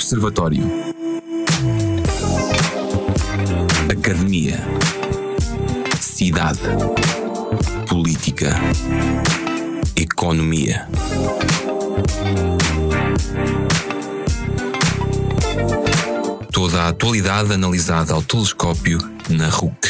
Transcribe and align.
Observatório. 0.00 0.64
Academia. 3.92 4.58
Cidade. 6.00 6.58
Política. 7.86 8.56
Economia. 9.94 10.88
Toda 16.50 16.84
a 16.84 16.88
atualidade 16.88 17.52
analisada 17.52 18.14
ao 18.14 18.22
telescópio 18.22 18.98
na 19.28 19.50
RUC. 19.50 19.89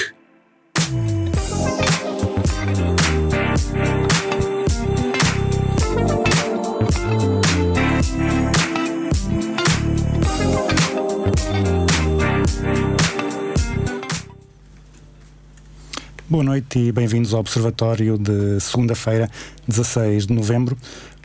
Boa 16.41 16.53
noite 16.53 16.79
e 16.79 16.91
bem-vindos 16.91 17.35
ao 17.35 17.41
Observatório 17.41 18.17
de 18.17 18.59
segunda-feira, 18.61 19.29
16 19.69 20.27
de 20.27 20.33
novembro. 20.33 20.75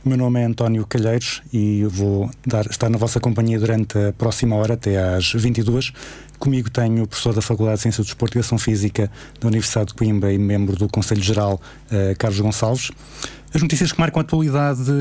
O 0.03 0.09
meu 0.09 0.17
nome 0.17 0.41
é 0.41 0.43
António 0.43 0.85
Calheiros 0.85 1.41
e 1.53 1.85
vou 1.85 2.29
dar, 2.45 2.65
estar 2.65 2.89
na 2.89 2.97
vossa 2.97 3.17
companhia 3.17 3.57
durante 3.57 3.97
a 3.97 4.11
próxima 4.11 4.57
hora, 4.57 4.73
até 4.73 4.97
às 5.15 5.31
22. 5.31 5.93
Comigo 6.37 6.69
tenho 6.69 7.03
o 7.03 7.07
professor 7.07 7.33
da 7.33 7.41
Faculdade 7.41 7.77
de 7.77 7.83
Ciência 7.83 8.03
do 8.03 8.07
Desporto 8.07 8.37
e 8.37 8.41
Ação 8.41 8.57
Física 8.57 9.09
da 9.39 9.47
Universidade 9.47 9.87
de 9.87 9.93
Coimbra 9.93 10.33
e 10.33 10.37
membro 10.37 10.75
do 10.75 10.89
Conselho 10.89 11.23
Geral, 11.23 11.61
uh, 11.85 12.17
Carlos 12.19 12.41
Gonçalves. 12.41 12.91
As 13.53 13.61
notícias 13.61 13.93
que 13.93 13.99
marcam 13.99 14.19
a 14.19 14.21
atualidade 14.21 14.91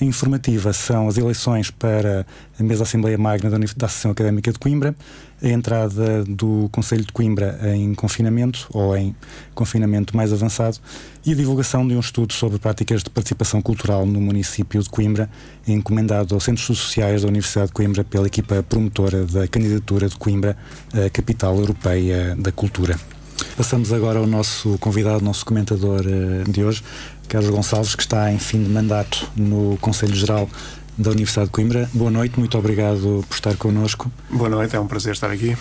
informativa 0.00 0.72
são 0.72 1.08
as 1.08 1.18
eleições 1.18 1.70
para 1.70 2.26
a 2.58 2.62
mesa 2.62 2.82
Assembleia 2.82 3.18
Magna 3.18 3.50
da, 3.50 3.58
Associação 3.58 4.12
Académica 4.12 4.50
de 4.50 4.58
Coimbra, 4.58 4.96
a 5.42 5.48
entrada 5.48 6.24
do 6.24 6.70
Conselho 6.72 7.04
de 7.04 7.12
Coimbra 7.12 7.60
em 7.74 7.94
confinamento 7.94 8.66
ou 8.72 8.96
em 8.96 9.14
confinamento 9.54 10.16
mais 10.16 10.32
avançado 10.32 10.78
e 11.24 11.32
a 11.32 11.34
divulgação 11.34 11.86
de 11.86 11.94
um 11.94 12.00
estudo 12.00 12.32
sobre 12.32 12.58
práticas 12.58 13.02
de 13.02 13.10
participação 13.10 13.60
cultural 13.60 14.06
no 14.06 14.20
município 14.20 14.82
de 14.82 14.88
Coimbra, 14.88 15.28
encomendado 15.66 16.34
aos 16.34 16.44
Centros 16.44 16.66
Sociais 16.66 17.22
da 17.22 17.28
Universidade 17.28 17.66
de 17.66 17.74
Coimbra 17.74 18.04
pela 18.04 18.26
equipa 18.26 18.62
promotora 18.62 19.26
da 19.26 19.46
candidatura 19.46 20.08
de 20.08 20.16
Coimbra 20.16 20.56
à 20.94 21.10
Capital 21.10 21.56
Europeia 21.56 22.34
da 22.38 22.50
Cultura. 22.50 22.98
Passamos 23.56 23.92
agora 23.92 24.18
ao 24.18 24.26
nosso 24.26 24.78
convidado, 24.78 25.24
nosso 25.24 25.44
comentador 25.44 26.02
uh, 26.02 26.50
de 26.50 26.62
hoje, 26.62 26.82
Carlos 27.28 27.50
Gonçalves, 27.50 27.94
que 27.94 28.02
está 28.02 28.32
em 28.32 28.38
fim 28.38 28.62
de 28.62 28.70
mandato 28.70 29.30
no 29.36 29.76
Conselho 29.78 30.14
Geral 30.14 30.48
da 30.96 31.10
Universidade 31.10 31.46
de 31.46 31.52
Coimbra. 31.52 31.88
Boa 31.92 32.10
noite, 32.10 32.38
muito 32.38 32.58
obrigado 32.58 33.24
por 33.28 33.34
estar 33.34 33.56
connosco. 33.56 34.10
Boa 34.30 34.48
noite, 34.48 34.74
é 34.74 34.80
um 34.80 34.86
prazer 34.86 35.12
estar 35.12 35.30
aqui. 35.30 35.52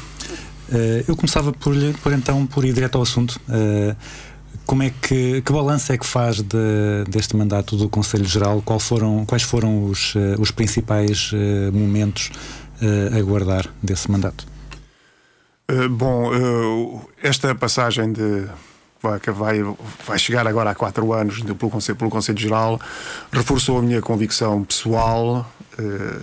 Uh, 0.69 1.03
eu 1.07 1.15
começava 1.15 1.51
por, 1.53 1.75
por 2.01 2.11
então 2.13 2.47
por 2.47 2.65
ir 2.65 2.73
direto 2.73 2.95
ao 2.95 3.03
assunto. 3.03 3.39
Uh, 3.47 3.95
como 4.65 4.83
é 4.83 4.89
que 4.89 5.41
que 5.41 5.53
balanço 5.53 5.91
é 5.93 5.97
que 5.97 6.05
faz 6.05 6.41
de, 6.41 7.03
deste 7.09 7.35
mandato 7.35 7.77
do 7.77 7.87
Conselho 7.87 8.25
Geral? 8.25 8.63
Foram, 8.79 9.25
quais 9.25 9.43
foram 9.43 9.85
os, 9.85 10.15
uh, 10.15 10.35
os 10.39 10.51
principais 10.51 11.31
momentos 11.71 12.31
a 13.11 13.21
guardar 13.21 13.67
desse 13.81 14.09
mandato? 14.11 14.45
bom, 15.89 17.01
esta 17.21 17.55
passagem 17.55 18.13
de 18.13 18.47
que 19.19 19.31
vai, 19.31 19.63
vai 20.05 20.19
chegar 20.19 20.47
agora 20.47 20.71
a 20.71 20.75
quatro 20.75 21.13
anos 21.13 21.41
pelo 21.41 21.71
Conselho, 21.71 21.97
pelo 21.97 22.11
Conselho 22.11 22.39
Geral, 22.39 22.79
reforçou 23.31 23.79
a 23.79 23.81
minha 23.81 24.01
convicção 24.01 24.63
pessoal 24.63 25.49
eh, 25.77 26.21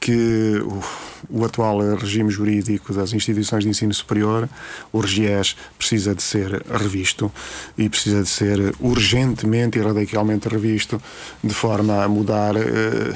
que 0.00 0.62
o, 0.62 1.40
o, 1.40 1.44
atual 1.44 1.80
regime 1.96 2.30
jurídico 2.30 2.92
das 2.92 3.12
instituições 3.12 3.64
de 3.64 3.70
ensino 3.70 3.92
superior, 3.92 4.48
o 4.92 5.00
RGES, 5.00 5.56
precisa 5.76 6.14
de 6.14 6.22
ser 6.22 6.62
revisto 6.70 7.32
e 7.76 7.88
precisa 7.88 8.22
de 8.22 8.28
ser 8.28 8.74
urgentemente 8.78 9.78
e 9.78 9.82
radicalmente 9.82 10.48
revisto 10.48 11.02
de 11.42 11.52
forma 11.52 12.04
a 12.04 12.08
mudar. 12.08 12.56
Eh, 12.56 13.14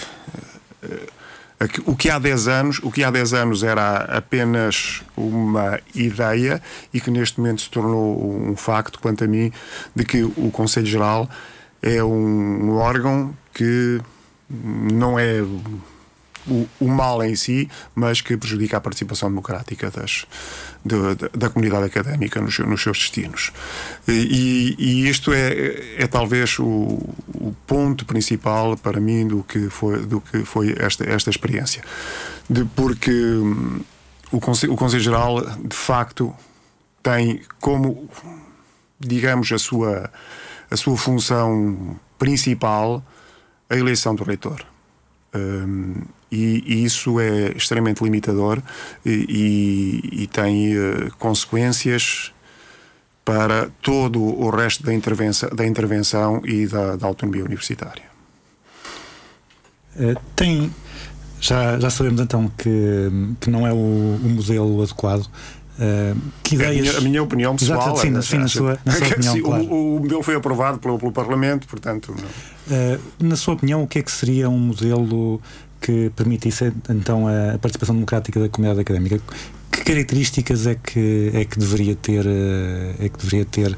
eh, 0.82 1.19
o 1.84 1.94
que 1.94 2.09
há 2.09 2.19
10 2.19 2.48
anos, 2.48 2.81
o 2.82 2.91
que 2.91 3.04
há 3.04 3.10
10 3.10 3.34
anos 3.34 3.62
era 3.62 3.97
apenas 4.16 5.03
uma 5.15 5.78
ideia 5.94 6.62
e 6.93 7.00
que 7.00 7.10
neste 7.10 7.38
momento 7.38 7.60
se 7.60 7.71
tornou 7.71 8.48
um 8.48 8.56
facto, 8.56 8.98
quanto 8.98 9.25
a 9.25 9.26
mim, 9.26 9.53
de 9.94 10.04
que 10.04 10.22
o 10.22 10.50
Conselho 10.50 10.87
Geral 10.87 11.28
é 11.82 12.03
um 12.03 12.76
órgão 12.76 13.37
que 13.53 14.00
não 14.49 15.19
é 15.19 15.43
o, 16.50 16.69
o, 16.81 16.88
mal 16.88 17.22
em 17.22 17.34
si, 17.34 17.71
mas 17.94 18.21
que 18.21 18.37
prejudica 18.37 18.77
a 18.77 18.81
participação 18.81 19.28
democrática 19.28 19.91
das, 19.91 20.27
de, 20.84 20.97
de, 21.15 21.28
da 21.31 21.49
comunidade 21.49 21.87
académica 21.87 22.41
nos, 22.41 22.59
nos 22.59 22.83
seus 22.83 22.99
destinos. 22.99 23.53
E, 24.06 24.75
e 24.78 25.09
isto 25.09 25.33
é, 25.33 26.03
é 26.03 26.06
talvez 26.06 26.59
o, 26.59 26.65
o, 26.65 27.55
ponto 27.66 28.05
principal 28.05 28.77
para 28.77 29.00
mim 29.00 29.27
do 29.27 29.43
que 29.43 29.71
foi, 29.71 30.05
do 30.05 30.21
que 30.21 30.44
foi 30.44 30.75
esta, 30.78 31.05
esta 31.09 31.31
experiência. 31.31 31.83
De, 32.49 32.65
porque 32.65 33.12
hum, 33.12 33.81
o 34.32 34.41
Conselho, 34.41 34.72
o 34.72 34.77
Conselho 34.77 35.03
Geral, 35.03 35.41
de 35.65 35.77
facto, 35.77 36.34
tem 37.03 37.41
como, 37.61 38.11
digamos, 38.99 39.50
a 39.53 39.59
sua, 39.59 40.11
a 40.71 40.77
sua 40.77 40.97
função 40.97 41.97
principal 42.19 43.03
a 43.71 43.77
eleição 43.77 44.15
do 44.15 44.25
reitor. 44.25 44.61
Um, 45.32 46.03
e, 46.30 46.62
e, 46.66 46.84
isso 46.84 47.18
é 47.18 47.52
extremamente 47.56 48.02
limitador 48.02 48.62
e, 49.04 50.00
e, 50.12 50.22
e 50.22 50.26
tem 50.26 50.76
uh, 50.76 51.10
consequências 51.18 52.32
para 53.24 53.68
todo 53.82 54.20
o 54.20 54.50
resto 54.50 54.82
da 54.82 54.94
intervenção, 54.94 55.48
da 55.50 55.66
intervenção 55.66 56.42
e 56.44 56.66
da, 56.66 56.96
da 56.96 57.06
autonomia 57.06 57.44
universitária. 57.44 58.04
Uh, 59.96 60.19
tem, 60.34 60.72
já, 61.40 61.78
já 61.78 61.90
sabemos 61.90 62.20
então 62.20 62.50
que, 62.56 63.10
que 63.40 63.50
não 63.50 63.66
é 63.66 63.72
o, 63.72 63.76
o 63.76 64.28
modelo 64.28 64.82
adequado. 64.82 65.26
Uh, 65.80 66.14
que 66.42 66.56
ideias... 66.56 66.88
a, 66.88 66.90
minha, 66.90 66.98
a 66.98 67.00
minha 67.00 67.22
opinião 67.22 67.56
pessoal. 67.56 67.80
Exato, 67.80 68.00
sim, 68.00 68.16
é, 68.16 68.22
sim, 68.22 68.38
na, 68.38 68.48
sua, 68.48 68.78
na 68.84 68.92
sua 68.92 69.06
opinião. 69.08 69.34
Sim, 69.34 69.42
claro. 69.42 69.64
o, 69.64 69.96
o 69.96 70.00
modelo 70.00 70.22
foi 70.22 70.34
aprovado 70.34 70.78
pelo, 70.78 70.98
pelo 70.98 71.12
Parlamento, 71.12 71.66
portanto. 71.66 72.12
Uh, 72.12 73.00
na 73.24 73.34
sua 73.34 73.54
opinião, 73.54 73.82
o 73.82 73.86
que 73.86 73.98
é 73.98 74.02
que 74.02 74.12
seria 74.12 74.48
um 74.50 74.58
modelo 74.58 75.40
que 75.80 76.10
permitisse 76.14 76.72
então 76.88 77.26
a 77.26 77.58
participação 77.58 77.94
democrática 77.94 78.38
da 78.41 78.48
comunidade 78.48 78.80
académica. 78.80 79.20
Que 79.72 79.84
características 79.84 80.66
é 80.66 80.74
que 80.74 81.30
é 81.32 81.44
que 81.44 81.58
deveria 81.58 81.94
ter 81.96 82.26
eh, 82.26 83.06
é 83.06 83.08
que 83.08 83.18
deveria 83.18 83.44
ter 83.44 83.76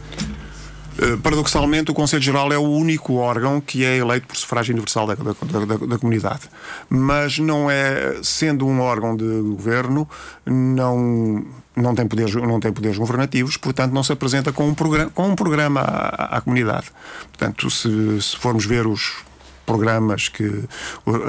Uh, 0.93 1.17
paradoxalmente, 1.19 1.91
o 1.91 1.95
Conselho 1.95 2.23
Geral 2.23 2.53
é 2.53 2.59
o 2.59 2.69
único 2.69 3.15
órgão 3.15 3.63
que 3.63 3.83
é 3.83 3.97
eleito 3.97 4.27
por 4.27 4.37
sufrágio 4.37 4.75
universal 4.75 5.07
da, 5.07 5.15
da, 5.15 5.33
da, 5.65 5.87
da, 5.87 5.99
comunidade. 5.99 6.43
Mas 6.89 7.39
não 7.39 7.71
é, 7.71 8.21
sendo 8.23 8.67
um 8.67 8.79
órgão 8.79 9.17
de 9.17 9.25
governo, 9.25 10.07
não, 10.45 11.47
não, 11.75 11.95
tem, 11.95 12.07
poderes, 12.07 12.35
não 12.35 12.61
tem 12.61 12.71
poderes 12.71 12.99
governativos, 12.99 13.57
portanto, 13.57 13.93
não 13.93 14.03
se 14.03 14.13
apresenta 14.13 14.53
com 14.53 14.69
um 14.69 14.75
programa, 14.75 15.11
com 15.11 15.29
um 15.29 15.35
programa 15.35 15.81
à, 15.81 16.37
à 16.37 16.41
comunidade. 16.43 16.89
Portanto, 17.23 17.71
se, 17.71 18.21
se 18.21 18.37
formos 18.37 18.67
ver 18.67 18.87
os 18.87 19.15
programas 19.65 20.29
que 20.29 20.65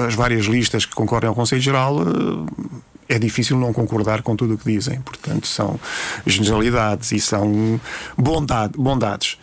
as 0.06 0.14
várias 0.14 0.46
listas 0.46 0.84
que 0.84 0.94
concorrem 0.94 1.28
ao 1.28 1.34
Conselho 1.34 1.62
Geral 1.62 2.00
eh, 2.02 3.14
é 3.14 3.18
difícil 3.18 3.58
não 3.58 3.72
concordar 3.72 4.22
com 4.22 4.34
tudo 4.36 4.54
o 4.54 4.58
que 4.58 4.70
dizem. 4.70 5.00
Portanto, 5.00 5.46
são 5.46 5.78
generalidades 6.26 7.12
e 7.12 7.20
são 7.20 7.80
bondade, 8.16 8.72
bondades. 8.76 9.38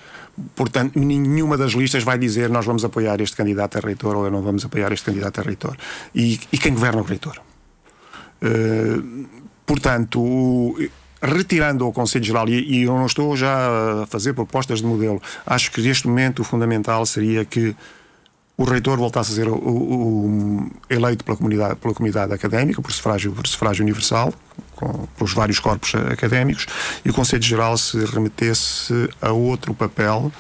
Portanto, 0.56 0.97
nenhuma 0.97 1.57
das 1.57 1.73
listas 1.73 2.03
vai 2.03 2.17
dizer 2.17 2.49
nós 2.49 2.66
vamos 2.66 2.84
apoiar 2.84 3.20
este 3.22 3.35
candidato 3.35 3.78
a 3.78 3.82
reitor 3.82 4.16
ou 4.16 4.32
não 4.32 4.41
vamos 4.41 4.66
apoiar 4.66 4.91
este 4.91 5.05
candidato 5.05 5.40
a 5.40 5.44
reitor. 5.44 5.76
E, 6.16 6.40
e 6.52 6.58
quem 6.58 6.73
governa 6.73 7.02
o 7.02 7.03
reitor? 7.03 7.40
Uh, 8.41 9.26
portanto, 9.66 10.76
retirando 11.22 11.87
o 11.87 11.91
Conselho 11.91 12.26
Geral, 12.26 12.49
e, 12.49 12.79
e 12.79 12.84
eu 12.84 12.94
não 12.94 13.05
estou 13.05 13.35
já 13.35 14.02
a 14.02 14.05
fazer 14.08 14.34
propostas 14.34 14.79
de 14.79 14.85
modelo, 14.85 15.22
acho 15.46 15.72
que 15.72 15.82
neste 15.82 16.08
momento 16.08 16.40
o 16.40 16.44
fundamental 16.44 17.05
seria 17.05 17.46
que 17.46 17.76
o 18.61 18.63
reitor 18.63 18.97
voltasse 18.97 19.31
a 19.31 19.35
ser 19.35 19.47
o, 19.47 19.55
o, 19.55 20.69
eleito 20.90 21.25
pela 21.25 21.35
comunidade, 21.35 21.75
pela 21.75 21.93
comunidade 21.93 22.31
académica, 22.31 22.81
por 22.81 22.91
sufrágio, 22.91 23.31
por 23.31 23.47
sufrágio 23.47 23.84
universal, 23.84 24.34
com, 24.75 25.08
pelos 25.17 25.34
vários 25.34 25.59
corpos 25.59 25.96
académicos, 25.96 26.67
e 27.03 27.09
o 27.09 27.13
Conselho 27.13 27.41
Geral 27.41 27.75
se 27.78 28.03
remetesse 28.05 29.09
a 29.19 29.31
outro 29.31 29.73
papel, 29.73 30.31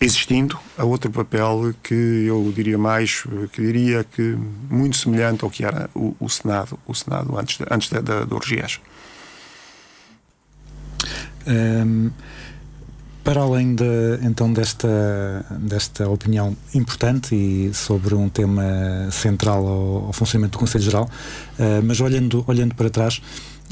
existindo, 0.00 0.58
a 0.78 0.84
outro 0.84 1.10
papel 1.10 1.74
que 1.82 1.94
eu 1.94 2.50
diria 2.54 2.78
mais, 2.78 3.24
que 3.52 3.60
diria 3.60 4.04
que 4.04 4.38
muito 4.70 4.96
semelhante 4.96 5.44
ao 5.44 5.50
que 5.50 5.64
era 5.64 5.90
o, 5.94 6.16
o 6.18 6.28
Senado, 6.30 6.78
o 6.86 6.94
Senado 6.94 7.38
antes, 7.38 7.58
de, 7.58 7.66
antes 7.70 7.90
da, 7.90 8.00
da, 8.00 8.24
do 8.24 8.38
RGES. 8.38 8.80
Um 11.46 12.10
para 13.28 13.42
além 13.42 13.74
de, 13.74 13.84
então 14.22 14.50
desta, 14.50 15.44
desta 15.50 16.08
opinião 16.08 16.56
importante 16.74 17.34
e 17.34 17.74
sobre 17.74 18.14
um 18.14 18.26
tema 18.26 18.62
central 19.10 19.66
ao, 19.66 20.06
ao 20.06 20.12
funcionamento 20.14 20.52
do 20.52 20.58
Conselho 20.58 20.82
Geral, 20.82 21.04
uh, 21.58 21.82
mas 21.84 22.00
olhando, 22.00 22.42
olhando 22.46 22.74
para 22.74 22.88
trás, 22.88 23.20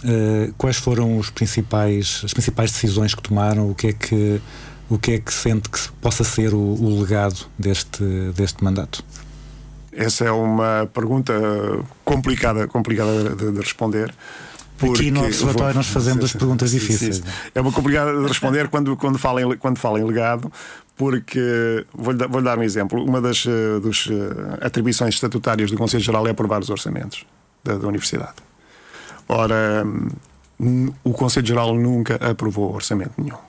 uh, 0.04 0.52
quais 0.58 0.76
foram 0.76 1.16
os 1.16 1.30
principais, 1.30 2.20
as 2.22 2.34
principais 2.34 2.70
decisões 2.70 3.14
que 3.14 3.22
tomaram? 3.22 3.70
O 3.70 3.74
que 3.74 3.86
é 3.86 3.92
que, 3.94 4.42
o 4.90 4.98
que, 4.98 5.12
é 5.12 5.18
que 5.18 5.32
sente 5.32 5.70
que 5.70 5.90
possa 6.02 6.22
ser 6.22 6.52
o, 6.52 6.58
o 6.58 7.00
legado 7.00 7.46
deste, 7.58 8.04
deste 8.36 8.62
mandato? 8.62 9.02
Essa 9.90 10.26
é 10.26 10.30
uma 10.30 10.86
pergunta 10.92 11.32
complicada, 12.04 12.68
complicada 12.68 13.34
de, 13.34 13.52
de 13.52 13.58
responder. 13.58 14.14
Porque, 14.78 15.02
Aqui 15.02 15.10
no 15.10 15.24
Observatório 15.24 15.74
nós 15.74 15.86
fazemos 15.86 16.24
as 16.24 16.32
perguntas 16.34 16.70
difíceis. 16.70 17.16
Sim, 17.16 17.22
sim. 17.22 17.50
É 17.54 17.60
uma 17.60 17.72
complicada 17.72 18.12
de 18.12 18.26
responder 18.26 18.68
quando, 18.68 18.96
quando, 18.96 19.18
fala 19.18 19.42
em, 19.42 19.56
quando 19.56 19.78
fala 19.78 19.98
em 19.98 20.04
legado, 20.04 20.52
porque 20.96 21.86
vou-lhe 21.94 22.26
vou 22.26 22.42
dar 22.42 22.58
um 22.58 22.62
exemplo. 22.62 23.02
Uma 23.02 23.20
das 23.20 23.44
uh, 23.46 23.80
dos, 23.80 24.06
uh, 24.06 24.58
atribuições 24.60 25.14
estatutárias 25.14 25.70
do 25.70 25.76
Conselho 25.76 26.02
Geral 26.02 26.26
é 26.26 26.30
aprovar 26.30 26.60
os 26.60 26.70
orçamentos 26.70 27.24
da, 27.64 27.76
da 27.76 27.88
Universidade. 27.88 28.34
Ora, 29.28 29.84
um, 30.60 30.92
o 31.02 31.12
Conselho 31.12 31.46
Geral 31.46 31.74
nunca 31.74 32.16
aprovou 32.16 32.74
orçamento 32.74 33.12
nenhum. 33.18 33.45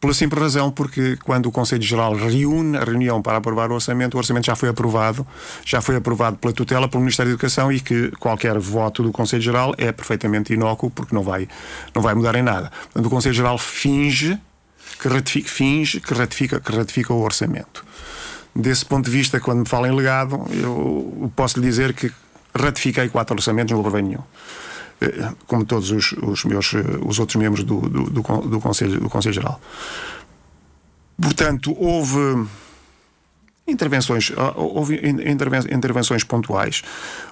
Pela 0.00 0.14
simples 0.14 0.40
razão, 0.42 0.70
porque 0.70 1.18
quando 1.24 1.44
o 1.44 1.52
Conselho 1.52 1.82
Geral 1.82 2.14
reúne 2.14 2.78
a 2.78 2.84
reunião 2.84 3.20
para 3.20 3.36
aprovar 3.36 3.70
o 3.70 3.74
orçamento, 3.74 4.14
o 4.14 4.16
orçamento 4.16 4.46
já 4.46 4.56
foi 4.56 4.70
aprovado, 4.70 5.26
já 5.62 5.82
foi 5.82 5.94
aprovado 5.94 6.38
pela 6.38 6.54
tutela 6.54 6.88
pelo 6.88 7.02
Ministério 7.02 7.30
da 7.30 7.34
Educação 7.34 7.70
e 7.70 7.78
que 7.80 8.10
qualquer 8.12 8.58
voto 8.58 9.02
do 9.02 9.12
Conselho 9.12 9.42
Geral 9.42 9.74
é 9.76 9.92
perfeitamente 9.92 10.54
inócuo 10.54 10.88
porque 10.90 11.14
não 11.14 11.22
vai, 11.22 11.46
não 11.94 12.00
vai 12.00 12.14
mudar 12.14 12.34
em 12.34 12.40
nada. 12.40 12.72
Portanto, 12.84 13.04
o 13.04 13.10
Conselho 13.10 13.34
Geral 13.34 13.58
finge 13.58 14.38
que 14.98 15.06
ratifica, 15.06 15.48
finge 15.50 16.00
que 16.00 16.14
ratifica, 16.14 16.60
que 16.60 16.72
ratifica 16.74 17.12
o 17.12 17.20
orçamento. 17.20 17.84
Desse 18.56 18.86
ponto 18.86 19.04
de 19.04 19.10
vista, 19.10 19.38
quando 19.38 19.58
me 19.58 19.68
fala 19.68 19.86
em 19.86 19.94
legado, 19.94 20.46
eu 20.50 21.30
posso 21.36 21.60
lhe 21.60 21.66
dizer 21.66 21.92
que 21.92 22.10
ratifiquei 22.58 23.10
quatro 23.10 23.36
orçamentos, 23.36 23.70
não 23.70 23.80
aprovei 23.80 24.00
nenhum. 24.00 24.22
Eh, 25.00 25.32
como 25.46 25.64
todos 25.64 25.90
os, 25.90 26.12
os 26.12 26.44
meus 26.44 26.74
eh, 26.74 26.84
os 27.02 27.18
outros 27.18 27.36
membros 27.36 27.64
do, 27.64 27.80
do, 27.80 28.04
do, 28.10 28.22
do, 28.22 28.60
Conselho, 28.60 29.00
do 29.00 29.08
Conselho 29.08 29.34
Geral. 29.34 29.60
Portanto, 31.20 31.74
houve 31.78 32.46
intervenções, 33.66 34.30
ah, 34.36 34.52
houve 34.56 35.00
intervenções 35.70 36.22
pontuais, 36.24 36.82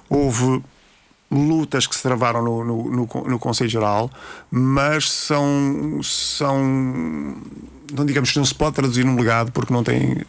houve 0.09 0.63
lutas 1.31 1.85
que 1.85 1.95
se 1.95 2.01
travaram 2.01 2.43
no, 2.43 2.63
no, 2.63 2.91
no, 2.91 3.07
no 3.27 3.39
Conselho 3.39 3.69
Geral, 3.69 4.09
mas 4.49 5.11
são, 5.11 6.01
são 6.01 6.59
não 7.93 8.05
digamos 8.05 8.35
não 8.35 8.45
se 8.45 8.55
pode 8.55 8.77
traduzir 8.77 9.05
num 9.05 9.15
legado 9.15 9.51
porque 9.51 9.71
não 9.71 9.83
tem, 9.83 10.23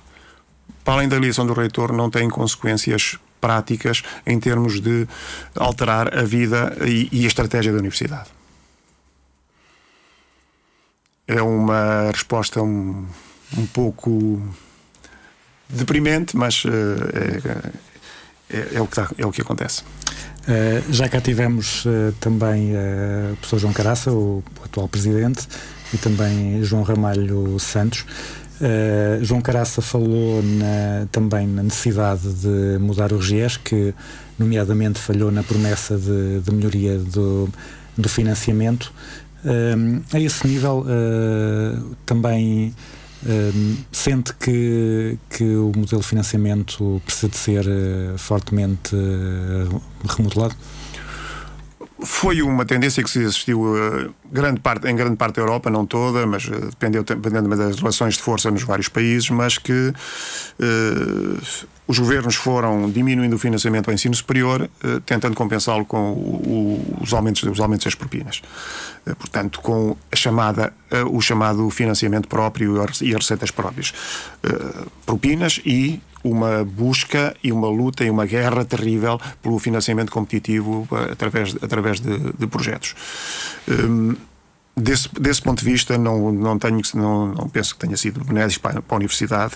para 0.85 0.95
além 0.95 1.09
da 1.09 1.17
eleição 1.17 1.47
do 1.47 1.55
reitor, 1.55 1.91
não 1.93 2.11
tem 2.11 2.29
consequências 2.29 3.19
práticas 3.41 4.03
em 4.27 4.39
termos 4.39 4.81
de 4.81 5.07
alterar 5.57 6.17
a 6.17 6.23
vida 6.23 6.77
e, 6.87 7.09
e 7.13 7.25
a 7.25 7.29
estratégia 7.29 7.73
da 7.73 7.79
universidade. 7.79 8.29
É 11.27 11.41
uma 11.41 12.11
resposta 12.13 12.61
um, 12.61 13.07
um 13.57 13.67
pouco 13.67 14.43
deprimente, 15.69 16.37
mas 16.37 16.65
uh, 16.65 16.69
é, 18.51 18.57
é, 18.57 18.69
é, 18.75 18.81
o 18.81 18.87
que 18.87 19.01
é 19.19 19.27
o 19.27 19.31
que 19.31 19.41
acontece. 19.41 19.83
Uh, 20.41 20.93
já 20.93 21.09
cá 21.09 21.21
tivemos 21.21 21.85
uh, 21.85 22.13
também 22.19 22.73
o 23.33 23.37
professor 23.37 23.59
João 23.59 23.73
Caraça, 23.73 24.11
o 24.11 24.43
atual 24.65 24.89
presidente, 24.89 25.47
e 25.93 25.99
também 25.99 26.63
João 26.65 26.83
Ramalho 26.83 27.59
Santos. 27.59 28.05
Uh, 28.61 29.25
João 29.25 29.41
Caraça 29.41 29.81
falou 29.81 30.43
na, 30.43 31.07
também 31.11 31.47
na 31.47 31.63
necessidade 31.63 32.31
de 32.35 32.79
mudar 32.79 33.11
o 33.11 33.17
RGES, 33.17 33.57
que 33.57 33.95
nomeadamente 34.39 34.99
falhou 34.99 35.31
na 35.33 35.43
promessa 35.43 35.97
de, 35.97 36.41
de 36.41 36.53
melhoria 36.53 36.99
do, 36.99 37.49
do 37.97 38.09
financiamento. 38.09 38.93
Uh, 39.43 40.03
a 40.13 40.21
esse 40.21 40.47
nível, 40.47 40.85
uh, 40.85 41.97
também 42.05 42.75
sente 43.93 44.33
que, 44.33 45.19
que 45.29 45.45
o 45.45 45.73
modelo 45.77 46.01
de 46.01 46.07
financiamento 46.07 47.03
precisa 47.05 47.29
de 47.29 47.37
ser 47.37 47.65
fortemente 48.17 48.97
remodelado? 50.09 50.57
Foi 52.03 52.41
uma 52.43 52.65
tendência 52.65 53.03
que 53.03 53.11
se 53.11 53.25
assistiu 53.25 53.61
uh, 53.63 54.15
grande 54.31 54.61
parte, 54.61 54.89
em 54.89 54.97
grande 54.97 55.17
parte 55.17 55.37
da 55.37 55.43
Europa, 55.43 55.71
não 55.71 55.85
toda, 55.85 56.27
mas 56.27 56.47
uh, 56.47 56.71
dependeu, 56.71 57.03
dependendo 57.03 57.49
das 57.55 57.79
relações 57.79 58.15
de 58.15 58.23
força 58.23 58.51
nos 58.51 58.63
vários 58.63 58.89
países, 58.89 59.29
mas 59.31 59.59
que 59.59 59.93
uh, 59.93 61.43
os 61.87 61.99
governos 61.99 62.37
foram 62.37 62.91
diminuindo 62.91 63.35
o 63.35 63.39
financiamento 63.39 63.89
ao 63.89 63.95
ensino 63.95 64.15
superior, 64.15 64.71
tentando 65.05 65.35
compensá-lo 65.35 65.85
com 65.85 66.13
o, 66.13 66.95
o, 66.97 67.03
os, 67.03 67.13
aumentos, 67.13 67.43
os 67.43 67.59
aumentos 67.59 67.85
das 67.85 67.97
propinas. 67.97 68.41
portanto, 69.19 69.61
com 69.61 69.97
a 70.13 70.15
chamada, 70.15 70.73
o 71.11 71.21
chamado 71.21 71.69
financiamento 71.69 72.29
próprio 72.29 72.77
e 73.03 73.13
as 73.13 73.23
receitas 73.23 73.51
próprias. 73.51 73.93
propinas 75.05 75.61
e 75.67 76.01
uma 76.23 76.65
busca 76.65 77.35
e 77.43 77.53
uma 77.53 77.69
luta 77.69 78.05
e 78.05 78.11
uma 78.11 78.27
guerra 78.27 78.65
terrível 78.65 79.21
pelo 79.43 79.59
financiamento 79.59 80.13
competitivo 80.13 80.87
eh, 80.93 81.13
através, 81.13 81.57
através 81.63 82.01
de, 82.01 82.33
de 82.33 82.47
projetos. 82.47 82.95
Um, 83.69 84.15
desse, 84.77 85.09
desse 85.19 85.43
ponto 85.43 85.59
de 85.59 85.65
vista, 85.65 85.97
não, 85.97 86.31
não, 86.33 86.59
tenho, 86.59 86.81
não, 86.95 87.27
não 87.27 87.49
penso 87.49 87.75
que 87.75 87.81
tenha 87.81 87.97
sido 87.97 88.25
benéfico 88.25 88.63
para, 88.63 88.83
para 88.83 88.95
a 88.95 88.99
universidade 88.99 89.55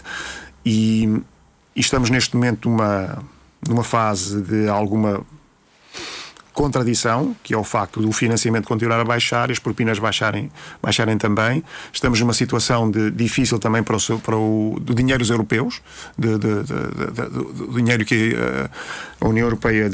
e, 0.64 1.04
e 1.74 1.80
estamos 1.80 2.10
neste 2.10 2.34
momento 2.34 2.68
numa, 2.68 3.22
numa 3.68 3.84
fase 3.84 4.40
de 4.42 4.68
alguma 4.68 5.24
contradição, 6.54 7.36
que 7.42 7.52
é 7.52 7.56
o 7.58 7.64
facto 7.64 8.00
do 8.00 8.10
financiamento 8.12 8.66
continuar 8.66 9.00
a 9.00 9.04
baixar 9.04 9.50
e 9.50 9.52
as 9.52 9.58
propinas 9.58 9.98
baixarem, 9.98 10.50
baixarem 10.80 11.18
também. 11.18 11.62
Estamos 11.92 12.20
numa 12.20 12.32
situação 12.32 12.88
de, 12.88 13.10
difícil 13.10 13.58
também 13.58 13.82
para 13.82 13.96
o, 13.96 14.18
para 14.20 14.36
o 14.36 14.78
de 14.80 14.94
dinheiros 14.94 15.30
europeus, 15.30 15.82
de, 16.16 16.38
de, 16.38 16.62
do 16.62 17.74
dinheiro 17.74 18.04
que 18.04 18.34
uh, 18.34 18.70
a 19.20 19.28
União 19.28 19.44
Europeia 19.46 19.90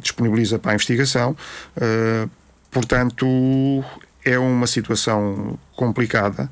disponibiliza 0.00 0.58
para 0.58 0.72
a 0.72 0.74
investigação. 0.74 1.36
Uh, 1.76 2.28
portanto, 2.70 3.84
é 4.24 4.38
uma 4.38 4.66
situação 4.66 5.58
complicada 5.76 6.50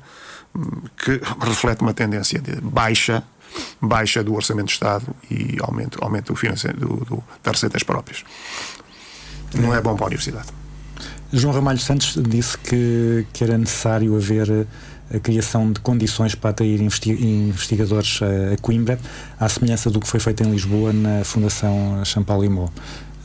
hum, 0.55 0.83
que 1.03 1.19
reflete 1.41 1.81
uma 1.81 1.93
tendência 1.93 2.39
de 2.39 2.61
baixa 2.61 3.23
baixa 3.81 4.23
do 4.23 4.35
orçamento 4.35 4.67
do 4.67 4.71
Estado 4.71 5.15
e 5.31 5.57
aumento, 5.61 5.97
aumento 6.03 6.33
do 6.33 6.35
financiamento 6.35 6.79
do, 6.79 7.05
do, 7.05 7.23
das 7.41 7.53
receitas 7.53 7.81
próprias 7.81 8.23
não 9.55 9.73
é 9.73 9.81
bom 9.81 9.95
para 9.95 10.05
a 10.05 10.07
universidade. 10.07 10.47
João 11.31 11.53
Ramalho 11.53 11.79
Santos 11.79 12.17
disse 12.29 12.57
que, 12.57 13.25
que 13.33 13.43
era 13.43 13.57
necessário 13.57 14.15
haver 14.15 14.67
a 15.13 15.19
criação 15.19 15.71
de 15.71 15.79
condições 15.79 16.35
para 16.35 16.49
atrair 16.49 16.81
investigadores 16.81 18.19
a 18.21 18.57
Coimbra, 18.61 18.99
à 19.39 19.47
semelhança 19.47 19.89
do 19.89 19.99
que 19.99 20.07
foi 20.07 20.19
feito 20.19 20.43
em 20.43 20.51
Lisboa 20.51 20.91
na 20.91 21.23
Fundação 21.23 22.03
Champalimau. 22.03 22.71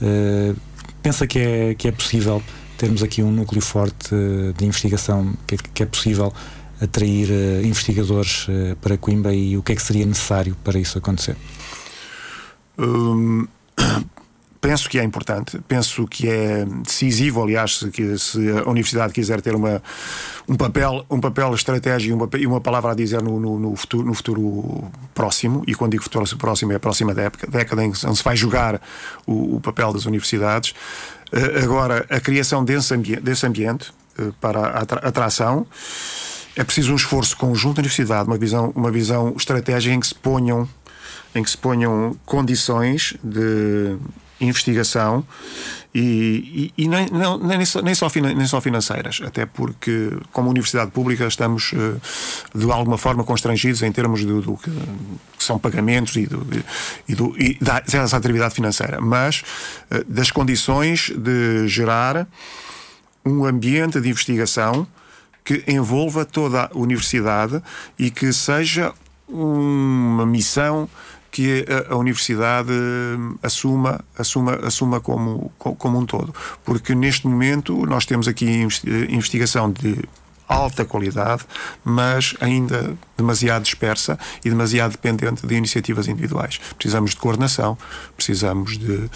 Uh, 0.00 0.56
pensa 1.02 1.26
que 1.26 1.38
é, 1.38 1.74
que 1.74 1.88
é 1.88 1.92
possível 1.92 2.42
termos 2.76 3.02
aqui 3.02 3.22
um 3.22 3.30
núcleo 3.30 3.60
forte 3.60 4.14
de 4.56 4.64
investigação, 4.64 5.34
que, 5.46 5.56
que 5.56 5.82
é 5.82 5.86
possível 5.86 6.32
atrair 6.80 7.30
uh, 7.30 7.66
investigadores 7.66 8.46
uh, 8.48 8.76
para 8.80 8.96
Coimbra 8.96 9.34
e 9.34 9.56
o 9.56 9.62
que 9.62 9.72
é 9.72 9.74
que 9.74 9.82
seria 9.82 10.06
necessário 10.06 10.56
para 10.62 10.78
isso 10.78 10.98
acontecer? 10.98 11.36
Um 12.78 13.46
penso 14.62 14.88
que 14.88 14.96
é 14.96 15.02
importante, 15.02 15.60
penso 15.66 16.06
que 16.06 16.28
é 16.28 16.64
decisivo, 16.64 17.42
aliás, 17.42 17.78
se, 17.78 18.18
se 18.18 18.50
a 18.64 18.70
universidade 18.70 19.12
quiser 19.12 19.42
ter 19.42 19.56
uma, 19.56 19.82
um, 20.48 20.54
papel, 20.54 21.04
um 21.10 21.20
papel 21.20 21.52
estratégico 21.52 22.10
e 22.10 22.14
uma, 22.14 22.28
e 22.38 22.46
uma 22.46 22.60
palavra 22.60 22.92
a 22.92 22.94
dizer 22.94 23.20
no, 23.20 23.40
no, 23.40 23.58
no, 23.58 23.74
futuro, 23.74 24.06
no 24.06 24.14
futuro 24.14 24.90
próximo, 25.12 25.64
e 25.66 25.74
quando 25.74 25.90
digo 25.90 26.04
futuro 26.04 26.24
próximo 26.38 26.70
é 26.70 26.76
a 26.76 26.80
próxima 26.80 27.12
década, 27.12 27.50
década 27.50 27.84
em 27.84 27.90
que 27.90 27.98
se 27.98 28.22
vai 28.22 28.36
jogar 28.36 28.80
o, 29.26 29.56
o 29.56 29.60
papel 29.60 29.92
das 29.92 30.06
universidades. 30.06 30.70
Uh, 31.32 31.64
agora, 31.64 32.06
a 32.08 32.20
criação 32.20 32.64
desse, 32.64 32.94
ambi 32.94 33.16
desse 33.16 33.44
ambiente 33.44 33.90
uh, 34.16 34.32
para 34.40 34.60
a 34.60 35.08
atração 35.08 35.66
é 36.54 36.62
preciso 36.62 36.92
um 36.92 36.96
esforço 36.96 37.36
conjunto 37.36 37.76
da 37.76 37.80
universidade, 37.80 38.28
uma 38.28 38.38
visão, 38.38 38.72
uma 38.76 38.92
visão 38.92 39.34
estratégica 39.36 39.92
em 39.92 39.98
que 39.98 40.06
se 40.06 40.14
ponham 40.14 40.68
em 41.34 41.42
que 41.42 41.50
se 41.50 41.56
ponham 41.56 42.14
condições 42.26 43.14
de 43.24 43.96
investigação 44.46 45.24
e, 45.94 46.72
e, 46.76 46.84
e 46.84 46.88
nem, 46.88 47.06
não, 47.10 47.38
nem, 47.38 47.64
só, 47.64 47.82
nem, 47.82 47.94
só, 47.94 48.08
nem 48.14 48.46
só 48.46 48.60
financeiras, 48.60 49.20
até 49.24 49.44
porque, 49.44 50.10
como 50.32 50.48
universidade 50.48 50.90
pública, 50.90 51.26
estamos 51.26 51.72
eh, 51.74 52.00
de 52.54 52.70
alguma 52.70 52.96
forma 52.96 53.24
constrangidos 53.24 53.82
em 53.82 53.92
termos 53.92 54.24
do, 54.24 54.40
do 54.40 54.56
que 54.56 54.70
são 55.38 55.58
pagamentos 55.58 56.16
e, 56.16 56.26
do, 56.26 56.46
e, 57.08 57.14
do, 57.14 57.34
e 57.38 57.58
dessa 57.60 58.16
atividade 58.16 58.54
financeira, 58.54 59.00
mas 59.00 59.42
eh, 59.90 60.02
das 60.08 60.30
condições 60.30 61.12
de 61.14 61.68
gerar 61.68 62.26
um 63.24 63.44
ambiente 63.44 64.00
de 64.00 64.08
investigação 64.08 64.86
que 65.44 65.62
envolva 65.66 66.24
toda 66.24 66.70
a 66.72 66.78
universidade 66.78 67.62
e 67.98 68.10
que 68.10 68.32
seja 68.32 68.92
uma 69.28 70.26
missão 70.26 70.88
que 71.32 71.64
a, 71.88 71.96
universidade 71.96 72.70
assuma, 73.42 74.04
assuma, 74.16 74.54
assuma 74.56 75.00
como, 75.00 75.50
como 75.58 75.98
um 75.98 76.04
todo. 76.04 76.32
Porque 76.62 76.94
neste 76.94 77.26
momento 77.26 77.86
nós 77.86 78.04
temos 78.04 78.28
aqui 78.28 78.46
investigação 79.08 79.72
de 79.72 79.98
alta 80.46 80.84
qualidade, 80.84 81.44
mas 81.82 82.36
ainda 82.38 82.94
demasiado 83.16 83.62
dispersa 83.62 84.18
e 84.44 84.50
demasiado 84.50 84.92
dependente 84.92 85.46
de 85.46 85.54
iniciativas 85.54 86.06
individuais. 86.06 86.60
Precisamos 86.76 87.12
de 87.12 87.16
coordenação, 87.16 87.76
precisamos 88.14 88.78
de. 88.78 89.10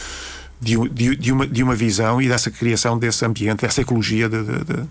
De, 0.59 0.75
de, 0.89 1.15
de, 1.17 1.33
uma, 1.33 1.47
de 1.47 1.63
uma 1.63 1.75
visão 1.75 2.21
e 2.21 2.31
dessa 2.31 2.51
criação 2.51 2.99
desse 2.99 3.23
ambiente, 3.27 3.61
dessa 3.61 3.83
ecologia 3.83 4.27
de, 4.27 4.43
de, 4.43 4.89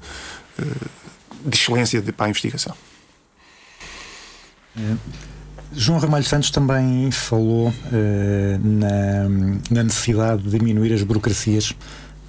de 1.43 1.57
excelência 1.57 2.03
para 2.03 2.27
a 2.27 2.29
investigação. 2.29 2.75
É. 4.77 5.34
João 5.75 5.99
Ramalho 5.99 6.23
Santos 6.23 6.49
também 6.49 7.11
falou 7.11 7.67
uh, 7.67 8.59
na, 8.63 9.29
na, 9.69 9.83
necessidade 9.83 10.43
de 10.43 10.57
diminuir 10.57 10.93
as 10.93 11.03
burocracias 11.03 11.73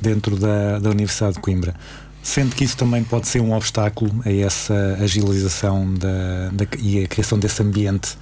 dentro 0.01 0.37
da, 0.37 0.81
da 0.81 0.91
Universidade 0.91 1.35
de 1.35 1.41
Coimbra. 1.41 1.75
Sendo 2.23 2.57
que 2.57 2.65
isso 2.65 2.77
também 2.77 3.05
pode 3.05 3.29
ser 3.29 3.41
um 3.41 3.53
obstáculo 3.55 4.21
a 4.25 4.33
essa 4.33 4.99
agilização 5.01 5.95
da, 5.95 6.49
da 6.53 6.67
e 6.79 7.05
a 7.05 7.07
criação 7.07 7.39
desse 7.39 7.63
ambiente 7.63 8.19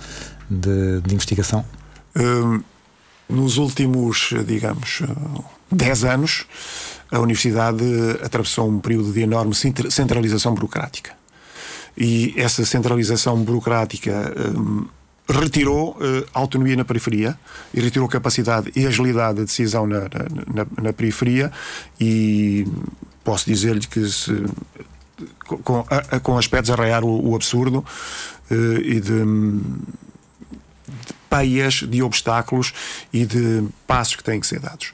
de, 0.49 1.01
de 1.01 1.15
investigação? 1.15 1.65
Um, 2.15 2.63
nos 3.27 3.57
últimos, 3.57 4.35
digamos, 4.47 5.01
10 5.73 6.05
anos, 6.05 6.45
a 7.11 7.19
Universidade 7.19 7.85
atravessou 8.23 8.69
um 8.69 8.79
período 8.79 9.11
de 9.11 9.23
enorme 9.23 9.55
centralização 9.55 10.53
burocrática. 10.53 11.13
E 11.97 12.35
essa 12.37 12.63
centralização 12.67 13.43
burocrática 13.43 14.35
um, 14.55 14.87
retirou 15.29 15.93
uh, 15.93 16.27
autonomia 16.33 16.77
na 16.77 16.85
periferia 16.85 17.39
e 17.73 17.81
retirou 17.81 18.09
capacidade 18.09 18.71
e 18.77 18.87
agilidade 18.87 19.39
de 19.39 19.45
decisão 19.47 19.87
na, 19.87 20.01
na, 20.01 20.07
na, 20.55 20.67
na 20.83 20.93
periferia 20.93 21.51
e 21.99 22.67
posso 23.23 23.47
dizer-lhe 23.47 23.87
que 23.87 24.07
se, 24.07 24.45
com, 25.39 25.85
a, 25.89 26.21
com 26.21 26.37
aspectos 26.37 26.71
a 26.71 26.75
raiar 26.75 27.05
o, 27.05 27.31
o 27.31 27.35
absurdo 27.35 27.79
uh, 28.51 28.81
e 28.83 29.01
de, 29.01 29.25
de 30.87 31.15
peias, 31.31 31.75
de 31.75 32.03
obstáculos 32.03 32.73
e 33.13 33.25
de 33.25 33.65
passos 33.87 34.17
que 34.17 34.25
têm 34.25 34.39
que 34.39 34.47
ser 34.47 34.61
dados. 34.61 34.93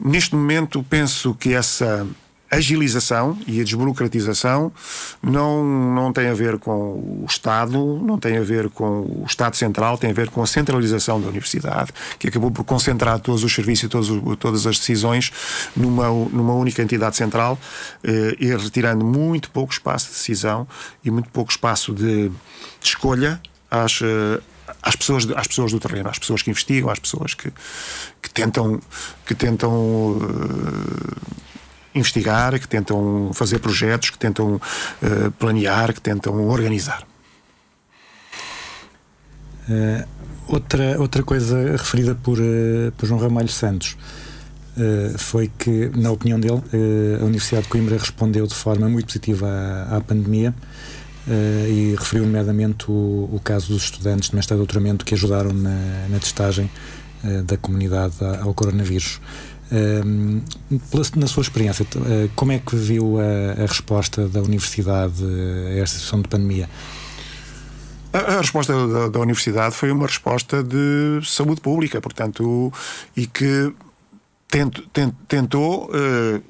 Neste 0.00 0.34
momento, 0.34 0.82
penso 0.82 1.34
que 1.34 1.54
essa 1.54 2.06
agilização 2.50 3.38
e 3.46 3.60
a 3.60 3.64
desburocratização 3.64 4.72
não, 5.22 5.64
não 5.64 6.12
tem 6.12 6.28
a 6.28 6.34
ver 6.34 6.58
com 6.58 6.72
o 6.72 7.24
Estado, 7.28 7.78
não 8.02 8.18
tem 8.18 8.38
a 8.38 8.42
ver 8.42 8.70
com 8.70 9.00
o 9.00 9.24
Estado 9.26 9.56
Central, 9.56 9.98
tem 9.98 10.10
a 10.10 10.14
ver 10.14 10.30
com 10.30 10.42
a 10.42 10.46
centralização 10.46 11.20
da 11.20 11.28
Universidade, 11.28 11.92
que 12.18 12.28
acabou 12.28 12.50
por 12.50 12.64
concentrar 12.64 13.20
todos 13.20 13.44
os 13.44 13.54
serviços 13.54 13.84
e 13.84 13.88
todos, 13.88 14.08
todas 14.38 14.66
as 14.66 14.78
decisões 14.78 15.30
numa, 15.76 16.08
numa 16.08 16.54
única 16.54 16.82
entidade 16.82 17.16
central 17.16 17.58
eh, 18.02 18.36
e 18.38 18.56
retirando 18.56 19.04
muito 19.04 19.50
pouco 19.50 19.72
espaço 19.72 20.06
de 20.06 20.12
decisão 20.12 20.66
e 21.04 21.10
muito 21.10 21.28
pouco 21.30 21.50
espaço 21.50 21.92
de, 21.92 22.28
de 22.28 22.34
escolha 22.82 23.40
às, 23.70 24.00
eh, 24.02 24.40
às 24.82 24.96
pessoas, 24.96 25.28
às 25.36 25.46
pessoas 25.46 25.72
do 25.72 25.80
terreno, 25.80 26.08
às 26.08 26.18
pessoas 26.18 26.42
que 26.42 26.50
investigam, 26.50 26.90
às 26.90 26.98
pessoas 26.98 27.34
que, 27.34 27.52
que 28.22 28.30
tentam, 28.30 28.80
que 29.26 29.34
tentam 29.34 29.72
uh, 29.72 31.16
investigar, 31.94 32.58
que 32.58 32.68
tentam 32.68 33.30
fazer 33.32 33.58
projetos, 33.58 34.10
que 34.10 34.18
tentam 34.18 34.56
uh, 34.56 35.30
planear, 35.38 35.92
que 35.92 36.00
tentam 36.00 36.46
organizar. 36.48 37.06
Uh, 39.68 40.06
outra, 40.46 41.00
outra 41.00 41.22
coisa 41.22 41.72
referida 41.72 42.14
por, 42.14 42.38
uh, 42.38 42.92
por 42.96 43.06
João 43.06 43.20
Ramalho 43.20 43.48
Santos 43.48 43.96
foi 45.18 45.50
que, 45.58 45.90
na 45.96 46.12
opinião 46.12 46.38
dele, 46.38 46.62
a 47.20 47.24
Universidade 47.24 47.64
de 47.64 47.68
Coimbra 47.68 47.98
respondeu 47.98 48.46
de 48.46 48.54
forma 48.54 48.88
muito 48.88 49.06
positiva 49.06 49.48
à, 49.48 49.96
à 49.96 50.00
pandemia 50.00 50.54
e 51.68 51.96
referiu 51.98 52.24
nomeadamente 52.24 52.88
o, 52.88 53.28
o, 53.32 53.40
caso 53.42 53.72
dos 53.72 53.82
estudantes 53.82 54.30
de 54.30 54.36
mestrado 54.36 54.58
doutoramento 54.58 55.04
que 55.04 55.14
ajudaram 55.14 55.52
na, 55.52 56.06
na 56.08 56.20
testagem 56.20 56.70
da 57.44 57.56
comunidade 57.56 58.14
ao 58.40 58.54
coronavírus 58.54 59.20
na 61.16 61.26
sua 61.26 61.42
experiência, 61.42 61.86
eh, 62.06 62.28
como 62.34 62.52
é 62.52 62.58
que 62.58 62.74
viu 62.74 63.18
a, 63.20 63.62
a 63.62 63.66
resposta 63.66 64.28
da 64.28 64.40
universidade 64.40 65.22
a 65.22 65.78
esta 65.78 65.96
situação 65.96 66.22
de 66.22 66.28
pandemia? 66.28 66.68
A, 68.12 68.40
resposta 68.40 68.72
da, 68.88 69.08
da, 69.08 69.20
universidade 69.20 69.74
foi 69.74 69.92
uma 69.92 70.06
resposta 70.06 70.62
de 70.62 71.20
saúde 71.24 71.60
pública, 71.60 72.00
portanto, 72.00 72.72
e 73.14 73.26
que 73.26 73.72
tent, 74.48 74.80
tent, 74.94 75.14
tentou 75.28 75.90
uh, 75.90 76.42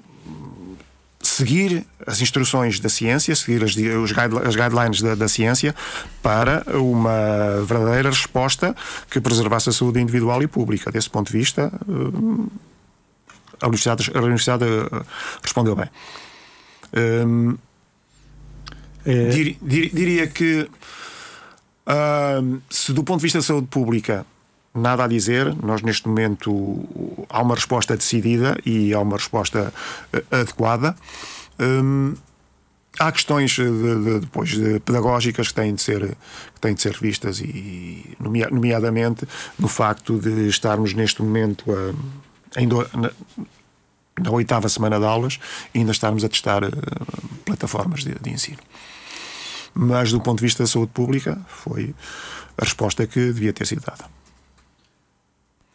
seguir 1.21 1.85
as 2.07 2.21
instruções 2.21 2.79
da 2.79 2.89
ciência, 2.89 3.35
seguir 3.35 3.65
as, 3.65 3.73
os 3.73 4.13
guide, 4.13 4.39
as 4.47 4.55
guidelines 4.55 5.03
da, 5.03 5.17
da, 5.17 5.27
ciência 5.27 5.75
para 6.23 6.65
uma 6.79 7.61
verdadeira 7.67 8.11
resposta 8.11 8.75
que 9.11 9.21
preservasse 9.21 9.69
a 9.69 9.73
saúde 9.73 10.01
individual 10.01 10.41
e 10.43 10.47
pública. 10.47 10.93
Desse 10.93 11.11
ponto 11.11 11.33
de 11.33 11.39
vista, 11.39 11.73
uh, 11.89 12.49
a 13.61 13.67
Universidade, 13.67 14.11
a 14.15 14.19
Universidade 14.21 14.65
eh, 14.65 15.03
respondeu 15.43 15.77
bem. 15.77 15.88
Um, 16.97 17.57
é... 19.05 19.29
dir, 19.29 19.59
dir, 19.61 19.91
diria 19.95 20.27
que 20.27 20.69
uh, 21.87 22.61
se 22.71 22.93
do 22.93 23.05
ponto 23.05 23.21
de 23.21 23.25
vista 23.25 23.38
da 23.38 23.43
saúde 23.43 23.69
pública 23.69 24.27
nada 24.75 25.05
a 25.05 25.07
dizer, 25.09 25.55
nós 25.62 25.83
neste 25.83 26.07
momento 26.07 27.27
há 27.29 27.43
uma 27.43 27.55
resposta 27.55 27.97
decidida 27.97 28.59
e 28.65 28.95
há 28.95 29.00
uma 29.00 29.17
resposta 29.17 29.73
uh, 30.12 30.35
adequada. 30.35 30.95
Um, 31.59 32.15
há 32.99 33.12
questões 33.12 33.53
de, 33.53 33.65
de, 33.65 34.21
depois 34.21 34.50
de 34.50 34.81
pedagógicas 34.81 35.49
que 35.49 35.55
têm 35.55 35.75
de 35.75 35.83
ser 35.83 36.17
que 36.55 36.61
têm 36.61 36.75
de 36.75 36.83
ser 36.83 36.93
revistas 36.93 37.41
e 37.41 38.17
nomeadamente 38.50 39.27
no 39.59 39.69
facto 39.69 40.19
de 40.19 40.49
estarmos 40.49 40.95
neste 40.95 41.23
momento 41.23 41.65
a 41.73 41.95
ainda 42.57 42.76
na, 42.95 43.11
na, 44.21 44.31
oitava 44.31 44.69
semana 44.69 44.99
de 44.99 45.05
aulas 45.05 45.38
ainda 45.75 45.93
estarmos 45.93 46.25
a 46.25 46.28
testar 46.28 46.64
uh, 46.64 46.71
plataformas 47.45 48.05
de, 48.05 48.14
de, 48.14 48.31
ensino. 48.31 48.59
Mas 49.75 50.12
do 50.12 50.21
ponto 50.21 50.38
de 50.38 50.45
vista 50.45 50.62
da 50.62 50.67
saúde 50.67 50.93
pública, 50.93 51.38
foi 51.47 51.95
a 52.57 52.64
resposta 52.64 53.07
que 53.07 53.33
devia 53.33 53.52
ter 53.52 53.67
sido 53.67 53.83
dada. 53.83 54.19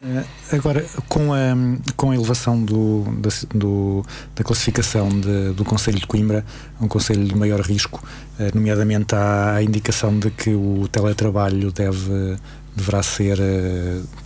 Eh, 0.04 0.24
agora, 0.52 0.84
com 1.08 1.32
a, 1.32 1.54
com 1.96 2.10
a 2.10 2.14
elevação 2.14 2.62
do, 2.62 3.04
da, 3.18 3.30
do, 3.54 4.04
da 4.34 4.44
classificação 4.44 5.08
de, 5.08 5.52
do 5.54 5.64
Conselho 5.64 5.98
de 5.98 6.06
Coimbra, 6.06 6.44
um 6.78 6.86
Conselho 6.86 7.24
de 7.24 7.34
maior 7.34 7.60
risco, 7.60 8.02
eh, 8.38 8.50
nomeadamente 8.54 9.14
a 9.14 9.62
indicação 9.62 10.18
de 10.18 10.30
que 10.30 10.50
o 10.50 10.86
teletrabalho 10.92 11.72
deve, 11.72 12.36
deverá 12.76 13.02
ser 13.02 13.38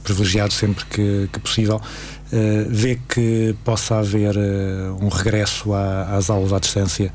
privilegiado 0.03 0.53
sempre 0.53 0.85
que, 0.87 1.29
que 1.33 1.39
possível. 1.39 1.81
Uh, 2.31 2.69
vê 2.69 2.99
que 3.09 3.57
possa 3.65 4.01
haver 4.01 4.37
uh, 4.37 5.03
um 5.03 5.09
regresso 5.09 5.73
à, 5.73 6.15
às 6.15 6.29
aulas 6.29 6.53
à 6.53 6.59
distância 6.59 7.11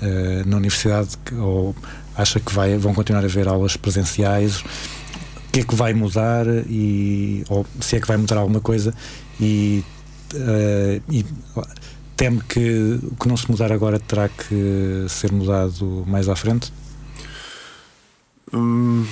uh, 0.00 0.48
na 0.48 0.56
universidade 0.56 1.18
ou 1.36 1.74
acha 2.16 2.38
que 2.38 2.52
vai, 2.54 2.78
vão 2.78 2.94
continuar 2.94 3.22
a 3.22 3.24
haver 3.24 3.48
aulas 3.48 3.76
presenciais? 3.76 4.60
O 4.60 5.52
que 5.52 5.60
é 5.60 5.64
que 5.64 5.74
vai 5.74 5.92
mudar 5.92 6.46
e 6.68 7.44
ou 7.48 7.66
se 7.80 7.96
é 7.96 8.00
que 8.00 8.06
vai 8.06 8.16
mudar 8.16 8.36
alguma 8.38 8.60
coisa 8.60 8.94
e, 9.38 9.84
e 11.10 11.26
teme 12.16 12.40
que 12.48 13.00
o 13.02 13.16
que 13.16 13.28
não 13.28 13.36
se 13.36 13.50
mudar 13.50 13.70
agora 13.70 13.98
terá 13.98 14.28
que 14.28 15.04
ser 15.08 15.32
mudado 15.32 16.04
mais 16.06 16.28
à 16.28 16.36
frente? 16.36 16.72
Hum 18.54 19.04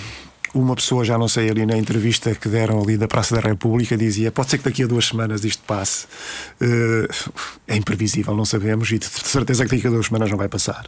uma 0.52 0.75
pessoa, 0.75 1.04
já 1.04 1.16
não 1.16 1.28
sei, 1.28 1.49
ali 1.49 1.64
na 1.64 1.76
entrevista 1.76 2.35
que 2.35 2.49
deram 2.49 2.83
ali 2.83 2.97
da 2.97 3.07
Praça 3.07 3.35
da 3.37 3.40
República, 3.40 3.97
dizia: 3.97 4.33
pode 4.33 4.50
ser 4.50 4.59
que 4.59 4.64
daqui 4.64 4.83
a 4.83 4.87
duas 4.87 5.07
semanas 5.07 5.45
isto 5.45 5.62
passe. 5.64 6.07
Uh, 6.61 7.09
é 7.69 7.76
imprevisível, 7.76 8.35
não 8.35 8.45
sabemos, 8.45 8.90
e 8.90 8.99
de 8.99 9.07
certeza 9.07 9.64
que 9.64 9.76
daqui 9.76 9.87
a 9.87 9.90
duas 9.90 10.07
semanas 10.07 10.30
não 10.30 10.37
vai 10.37 10.49
passar. 10.49 10.87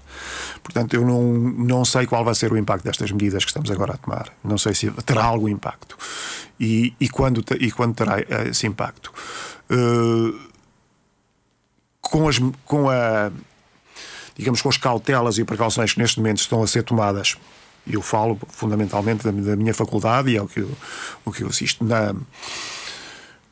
Portanto, 0.62 0.94
eu 0.94 1.06
não, 1.06 1.22
não 1.32 1.84
sei 1.84 2.06
qual 2.06 2.24
vai 2.24 2.34
ser 2.34 2.52
o 2.52 2.58
impacto 2.58 2.84
destas 2.84 3.10
medidas 3.12 3.44
que 3.44 3.50
estamos 3.50 3.70
agora 3.70 3.94
a 3.94 3.96
tomar. 3.96 4.32
Não 4.42 4.58
sei 4.58 4.74
se 4.74 4.90
terá 5.04 5.24
algum 5.24 5.48
impacto. 5.48 5.96
E, 6.58 6.94
e, 7.00 7.08
quando, 7.08 7.44
e 7.60 7.70
quando 7.70 7.94
terá 7.94 8.16
esse 8.48 8.66
impacto? 8.66 9.12
Uh, 9.70 10.38
com, 12.00 12.28
as, 12.28 12.38
com 12.64 12.90
a. 12.90 13.30
Digamos, 14.36 14.60
com 14.60 14.68
as 14.68 14.76
cautelas 14.76 15.38
e 15.38 15.44
precauções 15.44 15.92
que 15.92 16.00
neste 16.00 16.18
momento 16.18 16.38
estão 16.38 16.62
a 16.62 16.66
ser 16.66 16.82
tomadas 16.82 17.36
eu 17.86 18.02
falo 18.02 18.38
fundamentalmente 18.48 19.24
da, 19.24 19.30
da 19.30 19.56
minha 19.56 19.74
faculdade 19.74 20.30
e 20.30 20.36
é 20.36 20.42
o 20.42 20.46
que 20.46 20.60
eu, 20.60 20.70
o 21.24 21.32
que 21.32 21.42
eu 21.42 21.48
assisto 21.48 21.84
na, 21.84 22.14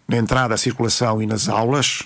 na 0.06 0.16
entrada, 0.16 0.54
a 0.54 0.58
circulação 0.58 1.20
e 1.22 1.26
nas 1.26 1.49
aulas. 1.49 2.02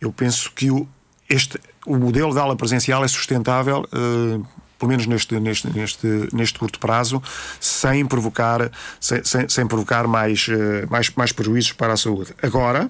Eu 0.00 0.12
penso 0.12 0.52
que 0.52 0.70
o, 0.70 0.86
este, 1.28 1.58
o 1.86 1.96
modelo 1.96 2.32
de 2.32 2.38
aula 2.38 2.56
presencial 2.56 3.04
é 3.04 3.08
sustentável. 3.08 3.84
Uh, 3.92 4.46
pelo 4.78 4.90
menos 4.90 5.06
neste, 5.08 5.38
neste, 5.40 5.68
neste, 5.76 6.06
neste 6.32 6.56
curto 6.56 6.78
prazo, 6.78 7.20
sem 7.60 8.06
provocar, 8.06 8.70
sem, 9.00 9.24
sem, 9.24 9.48
sem 9.48 9.66
provocar 9.66 10.06
mais, 10.06 10.46
mais, 10.88 11.10
mais 11.16 11.32
prejuízos 11.32 11.72
para 11.72 11.94
a 11.94 11.96
saúde. 11.96 12.32
Agora, 12.40 12.88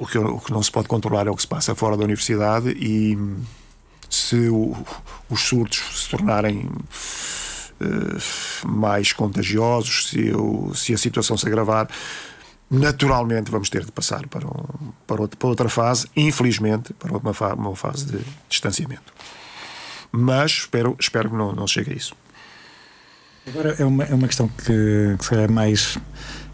o 0.00 0.06
que, 0.06 0.18
o 0.18 0.40
que 0.40 0.52
não 0.52 0.62
se 0.62 0.70
pode 0.70 0.88
controlar 0.88 1.28
é 1.28 1.30
o 1.30 1.36
que 1.36 1.42
se 1.42 1.48
passa 1.48 1.74
fora 1.76 1.96
da 1.96 2.02
universidade 2.02 2.70
e 2.70 3.16
se 4.08 4.48
o, 4.48 4.76
os 5.28 5.40
surtos 5.42 6.02
se 6.02 6.08
tornarem 6.10 6.68
uh, 7.80 8.68
mais 8.68 9.12
contagiosos, 9.12 10.08
se, 10.08 10.32
o, 10.32 10.74
se 10.74 10.94
a 10.94 10.98
situação 10.98 11.36
se 11.36 11.46
agravar, 11.46 11.88
naturalmente 12.70 13.50
vamos 13.50 13.70
ter 13.70 13.84
de 13.84 13.92
passar 13.92 14.26
para, 14.26 14.46
um, 14.46 14.92
para, 15.06 15.20
outra, 15.20 15.38
para 15.38 15.48
outra 15.48 15.68
fase, 15.68 16.06
infelizmente, 16.16 16.92
para 16.92 17.16
uma, 17.16 17.34
fa 17.34 17.54
uma 17.54 17.74
fase 17.76 18.06
de 18.06 18.18
distanciamento. 18.48 19.12
Mas 20.10 20.52
espero, 20.52 20.96
espero 20.98 21.30
que 21.30 21.36
não, 21.36 21.52
não 21.52 21.66
chegue 21.66 21.92
a 21.92 21.94
isso. 21.94 22.14
Agora 23.46 23.74
é 23.78 23.84
uma, 23.84 24.04
é 24.04 24.14
uma 24.14 24.26
questão 24.26 24.48
que, 24.48 25.16
que 25.26 25.34
é 25.34 25.48
mais, 25.48 25.98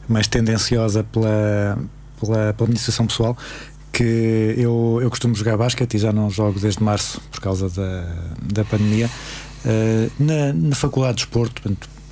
mais 0.09 0.29
tendenciosa 0.29 1.03
pela, 1.03 1.79
pela, 2.21 2.53
pela 2.53 2.69
minha 2.69 2.79
situação 2.79 3.07
pessoal, 3.07 3.37
que 3.95 4.55
eu, 4.59 4.99
eu 5.01 5.09
costumo 5.09 5.37
jogar 5.37 5.57
basquete 5.57 5.95
e 5.95 5.99
já 5.99 6.13
não 6.13 6.29
jogo 6.29 6.59
desde 6.59 6.83
março 6.83 7.21
por 7.31 7.41
causa 7.41 7.71
da, 7.71 8.05
da 8.43 8.65
pandemia. 8.65 9.09
Uh, 9.65 10.11
na, 10.19 10.53
na 10.53 10.75
Faculdade 10.75 11.19
de 11.19 11.25
Desporto, 11.25 11.63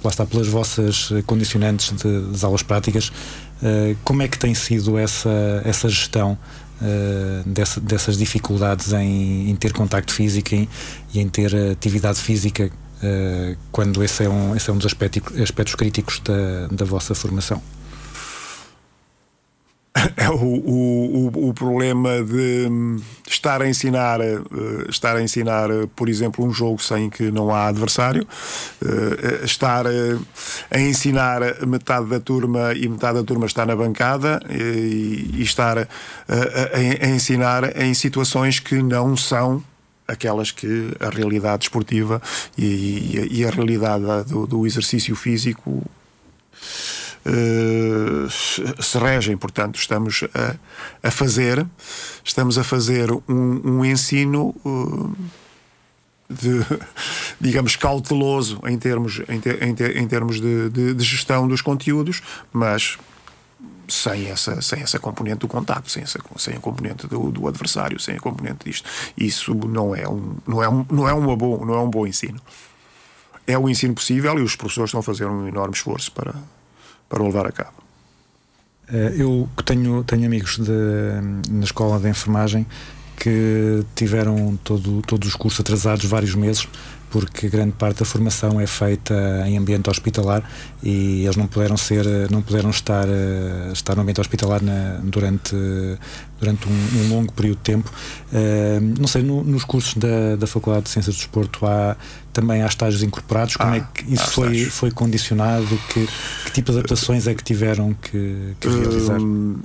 lá 0.02 0.10
está 0.10 0.24
pelas 0.24 0.46
vossas 0.46 1.10
condicionantes 1.26 1.92
de, 1.92 2.20
das 2.30 2.44
aulas 2.44 2.62
práticas, 2.62 3.08
uh, 3.08 3.96
como 4.04 4.22
é 4.22 4.28
que 4.28 4.38
tem 4.38 4.54
sido 4.54 4.96
essa, 4.96 5.60
essa 5.64 5.88
gestão 5.88 6.38
uh, 6.80 7.48
dessa, 7.50 7.80
dessas 7.80 8.16
dificuldades 8.16 8.92
em, 8.92 9.50
em, 9.50 9.56
ter 9.56 9.72
contacto 9.72 10.12
físico 10.12 10.54
e, 10.54 10.68
e 11.12 11.20
em 11.20 11.28
ter 11.28 11.54
atividade 11.72 12.20
física 12.20 12.70
quando 13.72 14.00
esse 14.04 14.22
é 14.22 14.30
um, 14.30 14.54
esse 14.54 14.70
é 14.70 14.72
um 14.72 14.76
dos 14.76 14.86
aspectos, 14.86 15.36
aspectos 15.40 15.74
críticos 15.74 16.20
da, 16.20 16.68
da 16.68 16.84
vossa 16.84 17.16
formação? 17.16 17.60
O, 20.34 21.28
o, 21.28 21.48
o, 21.48 21.54
problema 21.54 22.22
de 22.22 22.68
estar 23.28 23.62
a 23.62 23.68
ensinar 23.68 24.20
eh, 24.20 24.38
estar 24.88 25.16
a 25.16 25.22
ensinar 25.22 25.68
por 25.94 26.08
exemplo 26.08 26.44
um 26.44 26.52
jogo 26.52 26.82
sem 26.82 27.10
que 27.10 27.30
não 27.30 27.54
há 27.54 27.68
adversário 27.68 28.26
eh, 28.84 29.44
estar 29.44 29.86
a 29.86 30.80
ensinar 30.80 31.40
metade 31.66 32.06
da 32.06 32.20
turma 32.20 32.72
e 32.74 32.88
metade 32.88 33.18
da 33.18 33.24
turma 33.24 33.46
está 33.46 33.66
na 33.66 33.76
bancada 33.76 34.40
e, 34.50 35.42
estar 35.42 35.78
a, 35.78 35.82
a, 35.82 37.06
a 37.06 37.08
ensinar 37.08 37.80
em 37.80 37.94
situações 37.94 38.58
que 38.58 38.82
não 38.82 39.16
são 39.16 39.62
aquelas 40.06 40.50
que 40.50 40.94
a 41.00 41.10
realidade 41.10 41.64
esportiva 41.64 42.20
e, 42.56 42.64
e, 42.64 43.40
e 43.40 43.44
a 43.44 43.50
realidade 43.50 44.04
do, 44.28 44.46
do 44.46 44.66
exercício 44.66 45.14
físico 45.16 45.82
se 48.30 48.98
regem. 48.98 49.36
Portanto, 49.36 49.76
estamos 49.78 50.24
a, 50.34 50.56
a, 51.06 51.10
fazer, 51.10 51.66
estamos 52.24 52.58
a 52.58 52.64
fazer 52.64 53.10
um, 53.10 53.60
um 53.64 53.84
ensino. 53.84 54.54
Uh, 54.64 55.14
de, 56.32 56.64
digamos, 57.40 57.76
cauteloso 57.76 58.58
em 58.66 58.78
termos, 58.78 59.20
em, 59.28 59.38
ter, 59.38 59.62
em, 59.62 59.74
ter, 59.74 59.96
em 59.96 60.08
termos 60.08 60.40
de, 60.40 60.70
de, 60.70 60.94
de, 60.94 61.04
gestão 61.04 61.46
dos 61.46 61.60
conteúdos, 61.60 62.22
mas 62.52 62.98
sem 63.88 64.26
essa, 64.26 64.60
sem 64.62 64.80
essa 64.80 64.98
componente 64.98 65.40
do 65.40 65.48
contacto, 65.48 65.90
sem, 65.90 66.02
essa, 66.02 66.18
sem 66.36 66.54
a 66.54 66.60
componente 66.60 67.06
do, 67.06 67.30
do 67.30 67.46
adversário, 67.46 68.00
sem 68.00 68.16
a 68.16 68.20
componente 68.20 68.64
disto. 68.64 68.88
Isso 69.16 69.54
não 69.54 69.94
é 69.94 70.08
um, 70.08 70.36
não 70.46 70.62
é 70.62 70.68
um, 70.68 70.86
não 70.90 71.08
é 71.08 71.12
uma 71.12 71.36
bom, 71.36 71.64
não 71.64 71.74
é 71.74 71.80
um 71.80 71.90
bom 71.90 72.06
ensino. 72.06 72.40
É 73.46 73.58
o 73.58 73.68
ensino 73.68 73.94
possível 73.94 74.38
e 74.38 74.42
os 74.42 74.56
professores 74.56 74.88
estão 74.88 75.00
a 75.00 75.02
fazer 75.02 75.26
um 75.26 75.46
enorme 75.46 75.74
esforço 75.74 76.12
para, 76.12 76.34
para 77.12 77.22
o 77.22 77.26
levar 77.26 77.46
a 77.46 77.52
cabo. 77.52 77.74
Eh, 78.88 79.16
eu 79.18 79.46
tenho, 79.66 80.02
tenho 80.02 80.24
amigos 80.24 80.56
de, 80.56 81.50
na 81.50 81.64
escola 81.64 82.00
de 82.00 82.08
enfermagem 82.08 82.66
que 83.16 83.84
tiveram 83.94 84.58
todo, 84.64 85.02
todos 85.02 85.28
os 85.28 85.36
cursos 85.36 85.60
atrasados 85.60 86.06
vários 86.06 86.34
meses 86.34 86.66
porque 87.12 87.46
grande 87.46 87.72
parte 87.72 87.98
da 87.98 88.06
formação 88.06 88.58
é 88.58 88.66
feita 88.66 89.14
em 89.46 89.58
ambiente 89.58 89.90
hospitalar 89.90 90.42
e 90.82 91.24
eles 91.24 91.36
não 91.36 91.46
puderam 91.46 91.76
ser, 91.76 92.06
não 92.30 92.40
puderam 92.40 92.70
estar, 92.70 93.06
eh, 93.06 93.70
estar 93.70 93.94
no 93.94 94.00
ambiente 94.00 94.22
hospitalar 94.22 94.62
na, 94.62 94.98
durante, 95.02 95.54
durante 96.40 96.66
um, 96.66 96.72
um, 96.72 97.08
longo 97.14 97.30
período 97.34 97.58
de 97.58 97.64
tempo. 97.64 97.92
Uh, 98.32 98.80
não 98.98 99.06
sei, 99.06 99.22
no, 99.22 99.44
nos 99.44 99.62
cursos 99.62 99.92
da, 99.94 100.36
da 100.36 100.46
Faculdade 100.46 100.84
de 100.84 100.90
Ciências 100.90 101.14
do 101.14 101.18
Desporto 101.18 101.66
há 101.66 101.96
também 102.32 102.62
há 102.62 102.66
estágios 102.66 103.02
incorporados, 103.02 103.56
como 103.56 103.74
ah, 103.74 103.76
é 103.76 103.86
que 103.92 104.14
isso 104.14 104.30
foi, 104.30 104.64
foi 104.64 104.90
condicionado? 104.90 105.78
Que, 105.92 106.08
que 106.52 106.56
tipo 106.56 106.70
de 106.70 106.78
adaptações 106.78 107.26
é 107.26 107.34
que 107.34 107.42
tiveram 107.42 107.94
que, 107.94 108.54
que 108.60 108.68
realizar? 108.68 109.18
Um 109.18 109.60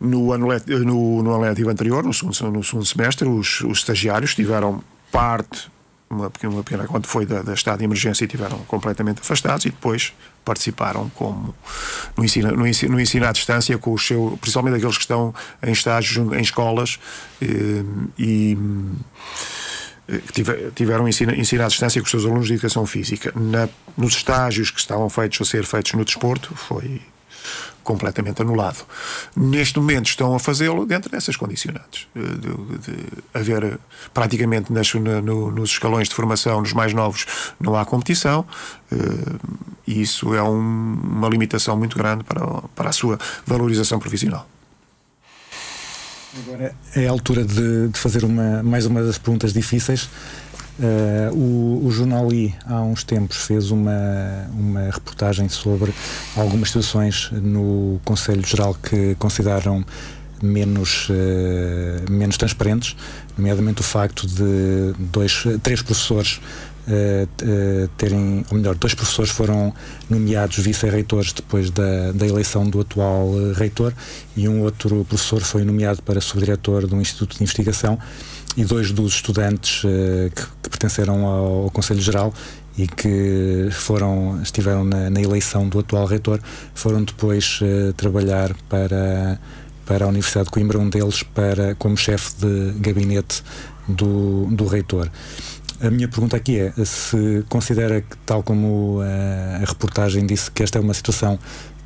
no 0.00 0.32
ano, 0.32 0.46
no, 0.46 1.22
no 1.22 1.34
ano 1.34 1.40
letivo 1.40 1.70
anterior, 1.70 2.04
no 2.04 2.12
segundo, 2.12 2.52
no 2.52 2.62
segundo 2.62 2.86
semestre, 2.86 3.28
os, 3.28 3.62
os 3.62 3.78
estagiários 3.78 4.34
tiveram 4.34 4.82
parte 5.10 5.68
uma 6.10 6.30
pequena, 6.30 6.54
uma 6.54 6.62
pequena 6.62 6.86
quando 6.86 7.06
foi 7.06 7.26
da, 7.26 7.42
da, 7.42 7.52
estado 7.52 7.78
de 7.78 7.84
emergência 7.84 8.24
estiveram 8.24 8.58
completamente 8.60 9.20
afastados 9.20 9.66
e 9.66 9.70
depois 9.70 10.14
participaram 10.44 11.10
como 11.10 11.54
no 12.16 12.24
ensino, 12.24 12.52
no 12.52 12.66
ensino, 12.66 12.92
no 12.92 13.00
ensino 13.00 13.26
à 13.26 13.32
distância 13.32 13.76
com 13.76 13.92
o 13.92 13.98
seu, 13.98 14.38
principalmente 14.40 14.76
aqueles 14.76 14.96
que 14.96 15.02
estão 15.02 15.34
em 15.62 15.72
estágios 15.72 16.32
em 16.32 16.40
escolas 16.40 16.98
eh, 17.42 17.84
e 18.18 18.56
eh, 20.08 20.70
tiveram 20.74 21.06
ensino, 21.06 21.34
ensino 21.34 21.64
à 21.64 21.68
distância 21.68 22.00
com 22.00 22.04
os 22.06 22.10
seus 22.10 22.24
alunos 22.24 22.46
de 22.46 22.54
educação 22.54 22.86
física. 22.86 23.32
Na, 23.36 23.68
nos 23.96 24.14
estágios 24.14 24.70
que 24.70 24.80
estavam 24.80 25.08
feitos 25.10 25.40
a 25.40 25.44
ser 25.44 25.64
feitos 25.64 25.92
no 25.92 26.04
desporto, 26.04 26.54
foi 26.54 27.00
completamente 27.88 28.42
anulado. 28.42 28.84
Neste 29.34 29.78
momento 29.78 30.06
estão 30.06 30.34
a 30.34 30.38
fazê-lo 30.38 30.84
dentro 30.84 31.10
dessas 31.10 31.36
condicionantes. 31.36 32.06
Eh, 32.14 32.20
de, 32.20 32.78
de 32.78 33.06
haver 33.32 33.78
praticamente 34.12 34.72
nas, 34.72 34.92
no, 34.92 35.50
nos 35.50 35.70
escalões 35.70 36.08
de 36.08 36.14
formação, 36.14 36.60
nos 36.60 36.72
mais 36.72 36.92
novos, 36.92 37.26
não 37.58 37.74
há 37.76 37.84
competição, 37.84 38.46
eh, 38.92 38.96
e 39.86 40.02
isso 40.02 40.34
é 40.34 40.42
um, 40.42 40.58
uma 41.02 41.28
limitação 41.28 41.78
muito 41.78 41.96
grande 41.96 42.24
para, 42.24 42.46
para 42.74 42.90
a 42.90 42.92
sua 42.92 43.18
valorização 43.46 43.98
profissional. 43.98 44.46
Agora 46.36 46.74
é 46.94 47.06
a 47.06 47.10
altura 47.10 47.44
de, 47.44 47.88
de 47.88 47.98
fazer 47.98 48.24
uma, 48.24 48.62
mais 48.62 48.84
uma 48.84 49.02
das 49.02 49.16
perguntas 49.16 49.52
difíceis. 49.52 50.08
Uh, 50.78 51.34
o, 51.34 51.86
o, 51.86 51.90
Jornal 51.90 52.32
I, 52.32 52.54
há 52.64 52.80
uns 52.82 53.02
tempos, 53.02 53.38
fez 53.38 53.70
uma, 53.70 54.46
uma 54.52 54.90
reportagem 54.90 55.48
sobre 55.48 55.92
algumas 56.36 56.68
situações 56.68 57.30
no 57.32 58.00
Conselho 58.04 58.46
Geral 58.46 58.74
que 58.74 59.16
consideram 59.16 59.84
menos, 60.40 61.08
uh, 61.08 62.12
menos 62.12 62.36
transparentes, 62.36 62.94
nomeadamente 63.36 63.80
o 63.80 63.84
facto 63.84 64.26
de 64.26 64.94
dois, 64.98 65.44
três 65.62 65.82
professores 65.82 66.40
terem, 67.96 68.44
ou 68.50 68.56
melhor, 68.56 68.74
dois 68.74 68.94
professores 68.94 69.30
foram 69.30 69.74
nomeados 70.08 70.58
vice-reitores 70.58 71.32
depois 71.32 71.70
da, 71.70 72.12
da 72.12 72.26
eleição 72.26 72.68
do 72.68 72.80
atual 72.80 73.30
reitor 73.54 73.92
e 74.36 74.48
um 74.48 74.62
outro 74.62 75.04
professor 75.04 75.40
foi 75.40 75.64
nomeado 75.64 76.02
para 76.02 76.20
subdiretor 76.20 76.86
de 76.86 76.94
um 76.94 77.00
instituto 77.00 77.36
de 77.36 77.42
investigação 77.42 77.98
e 78.56 78.64
dois 78.64 78.90
dos 78.90 79.14
estudantes 79.14 79.82
que, 79.82 80.42
que, 80.62 80.68
pertenceram 80.68 81.24
ao, 81.24 81.62
ao, 81.64 81.70
Conselho 81.70 82.00
Geral 82.00 82.32
e 82.76 82.86
que 82.86 83.68
foram 83.72 84.40
estiveram 84.42 84.84
na, 84.84 85.10
na 85.10 85.20
eleição 85.20 85.68
do 85.68 85.78
atual 85.78 86.06
reitor 86.06 86.40
foram 86.74 87.02
depois 87.04 87.60
uh, 87.60 87.92
trabalhar 87.94 88.54
para 88.68 89.38
para 89.84 90.04
a 90.04 90.08
Universidade 90.08 90.46
de 90.46 90.50
Coimbra 90.50 90.78
um 90.78 90.90
deles 90.90 91.22
para 91.22 91.74
como 91.76 91.96
chefe 91.96 92.32
de 92.38 92.72
gabinete 92.78 93.42
do, 93.88 94.46
do 94.50 94.66
reitor 94.66 95.10
a 95.80 95.90
minha 95.90 96.08
pergunta 96.08 96.36
aqui 96.36 96.58
é 96.58 96.72
se 96.84 97.44
considera 97.48 98.00
que 98.00 98.16
tal 98.26 98.42
como 98.42 99.00
a, 99.00 99.06
eh, 99.06 99.60
a 99.62 99.64
reportagem 99.64 100.26
disse 100.26 100.50
que 100.50 100.62
esta 100.62 100.78
é 100.78 100.80
uma 100.80 100.94
situação 100.94 101.38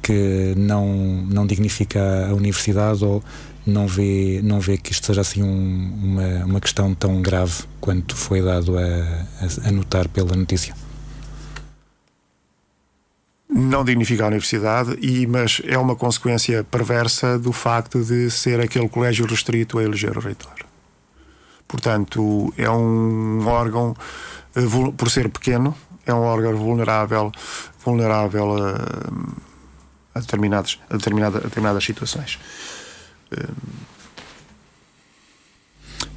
que 0.02 0.55
não 0.57 0.87
não 1.28 1.46
dignifica 1.46 2.28
a 2.28 2.35
universidade 2.35 3.05
ou 3.05 3.22
não 3.66 3.87
vê, 3.87 4.40
não 4.42 4.61
vê 4.61 4.76
que 4.76 4.92
isto 4.92 5.07
seja 5.07 5.20
assim 5.20 5.42
um, 5.42 5.92
uma, 6.02 6.44
uma 6.44 6.61
questão 6.61 6.94
tão 6.94 7.22
grave 7.22 7.64
quanto 7.81 8.16
foi 8.16 8.42
dado 8.42 8.76
a, 8.76 8.83
a, 8.83 9.68
a 9.68 9.72
notar 9.72 10.09
pela 10.09 10.35
notícia? 10.35 10.74
Não 13.48 13.85
dignifica 13.85 14.24
a 14.24 14.28
universidade, 14.28 14.96
e, 15.00 15.26
mas 15.26 15.61
é 15.66 15.76
uma 15.76 15.94
consequência 15.94 16.64
perversa 16.64 17.38
do 17.38 17.52
facto 17.52 18.02
de 18.02 18.31
ser 18.31 18.59
aquele 18.61 18.88
colégio 18.88 19.26
restrito 19.26 19.78
a 19.78 19.85
eleger 19.85 20.16
o 20.16 20.20
reitor. 20.20 20.71
Portanto, 21.72 22.52
é 22.58 22.68
um 22.68 23.46
órgão, 23.46 23.96
eh, 24.54 24.61
por 24.94 25.11
ser 25.11 25.30
pequeno, 25.30 25.74
é 26.04 26.12
um 26.12 26.20
órgão 26.20 26.54
vulnerável, 26.54 27.32
vulnerável 27.82 28.58
a, 28.58 30.18
a, 30.18 30.20
determinadas, 30.20 30.78
a, 30.90 30.98
determinada, 30.98 31.38
a 31.38 31.40
determinadas 31.40 31.82
situações. 31.82 32.38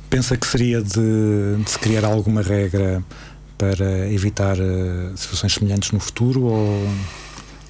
pensa 0.09 0.35
que 0.35 0.45
seria 0.45 0.81
de, 0.81 1.63
de 1.63 1.69
se 1.69 1.79
criar 1.79 2.03
alguma 2.03 2.41
regra 2.41 3.01
para 3.57 4.11
evitar 4.11 4.57
uh, 4.57 5.15
situações 5.15 5.53
semelhantes 5.53 5.91
no 5.91 6.01
futuro 6.01 6.43
ou, 6.43 6.89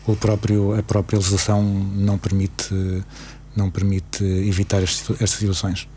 ou 0.07 0.15
próprio, 0.15 0.73
a 0.75 0.81
própria 0.81 1.17
legislação 1.17 1.61
não 1.63 2.17
permite, 2.17 2.73
não 3.55 3.69
permite 3.69 4.23
evitar 4.23 4.81
estas 4.81 5.29
situações? 5.29 5.87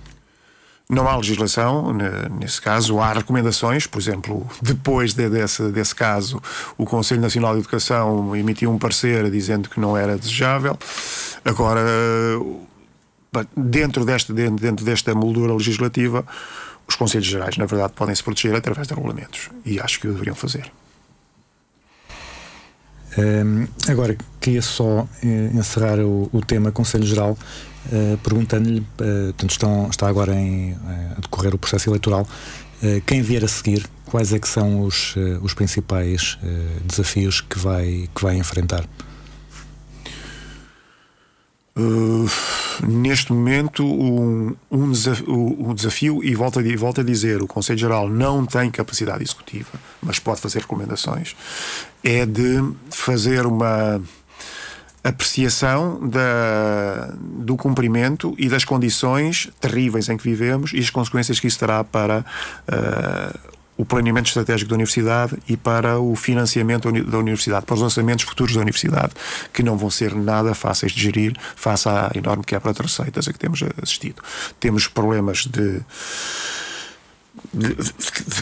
Não 0.91 1.07
há 1.07 1.15
legislação, 1.17 1.93
nesse 2.41 2.63
caso, 2.63 2.99
há 2.99 3.13
recomendações, 3.13 3.87
por 3.87 4.01
exemplo, 4.01 4.49
depois 4.63 5.13
de, 5.13 5.29
desse, 5.29 5.71
desse 5.71 5.95
caso, 5.95 6.41
o 6.79 6.87
Conselho 6.87 7.21
Nacional 7.21 7.53
de 7.53 7.61
Educação 7.61 8.35
emitiu 8.35 8.71
um 8.71 8.79
parecer 8.79 9.31
dizendo 9.31 9.69
que 9.69 9.79
não 9.79 9.95
era 9.95 10.17
desejável. 10.17 10.79
Agora, 11.45 11.83
dentro 13.55 14.07
desta, 14.07 14.33
dentro 14.33 14.83
desta 14.83 15.15
moldura 15.15 15.53
legislativa, 15.53 16.25
os 16.87 16.97
Conselhos 16.97 17.27
Gerais, 17.27 17.59
na 17.59 17.67
verdade, 17.67 17.93
podem 17.93 18.15
se 18.15 18.25
proteger 18.25 18.57
através 18.57 18.89
de 18.89 18.95
regulamentos 18.95 19.51
e 19.67 19.79
acho 19.79 20.01
que 20.01 20.09
o 20.09 20.13
deveriam 20.13 20.35
fazer. 20.35 20.73
Um, 23.19 23.67
agora, 23.91 24.17
queria 24.41 24.63
só 24.63 25.09
eh, 25.25 25.51
encerrar 25.53 25.99
o, 25.99 26.31
o 26.33 26.41
tema 26.41 26.71
Conselho 26.71 27.05
Geral 27.05 27.33
uh, 27.33 28.17
perguntando-lhe, 28.19 28.81
uh, 28.81 29.89
está 29.91 30.07
agora 30.09 30.33
em, 30.35 30.77
a 31.17 31.21
decorrer 31.21 31.53
o 31.53 31.59
processo 31.59 31.91
eleitoral, 31.91 32.27
quem 33.07 33.23
vier 33.23 33.45
a 33.45 33.49
seguir, 33.49 33.85
quais 34.05 34.33
é 34.33 34.39
que 34.39 34.47
são 34.47 34.83
os, 34.83 35.17
os 35.43 35.53
principais 35.53 36.39
desafios 36.85 37.41
que 37.41 37.59
vai, 37.59 38.09
que 38.15 38.23
vai 38.23 38.37
enfrentar? 38.37 38.85
Uh, 41.79 42.29
neste 42.87 43.33
momento, 43.33 43.85
um, 43.85 44.55
um, 44.71 44.91
desafio, 44.91 45.27
um 45.29 45.73
desafio, 45.75 46.25
e 46.25 46.35
volto 46.35 46.59
a, 46.59 47.03
a 47.03 47.05
dizer, 47.05 47.41
o 47.41 47.47
Conselho 47.47 47.79
Geral 47.79 48.09
não 48.09 48.45
tem 48.45 48.71
capacidade 48.71 49.23
executiva, 49.23 49.71
mas 50.03 50.19
pode 50.19 50.41
fazer 50.41 50.61
recomendações, 50.61 51.37
é 52.03 52.27
de 52.27 52.73
fazer 52.91 53.47
uma 53.47 54.01
apreciação 55.05 56.09
da, 56.09 57.15
do 57.17 57.57
cumprimento 57.57 58.35
e 58.37 58.49
das 58.49 58.65
condições 58.65 59.49
terríveis 59.61 60.09
em 60.09 60.17
que 60.17 60.25
vivemos 60.25 60.73
e 60.73 60.79
as 60.79 60.91
consequências 60.91 61.39
que 61.39 61.47
isso 61.47 61.59
terá 61.59 61.85
para 61.85 62.25
uh, 62.69 63.58
o 63.79 63.85
planeamento 63.85 64.27
estratégico 64.27 64.69
da 64.69 64.75
universidade 64.75 65.39
e 65.49 65.57
para 65.57 66.01
o 66.01 66.17
financiamento 66.17 66.91
da 66.91 67.19
universidade, 67.19 67.65
para 67.65 67.77
os 67.77 67.81
lançamentos 67.81 68.25
futuros 68.25 68.53
da 68.55 68.61
universidade, 68.61 69.13
que 69.53 69.63
não 69.63 69.79
vão 69.79 69.89
ser 69.89 70.15
nada 70.17 70.53
fáceis 70.53 70.91
de 70.91 71.01
gerir 71.01 71.35
face 71.55 71.89
à 71.89 72.11
enorme 72.15 72.43
quebra 72.45 72.73
de 72.73 72.83
receitas 72.83 73.29
a 73.29 73.33
que 73.33 73.39
temos 73.39 73.63
assistido. 73.81 74.21
Temos 74.59 74.89
problemas 74.89 75.47
de 75.47 75.81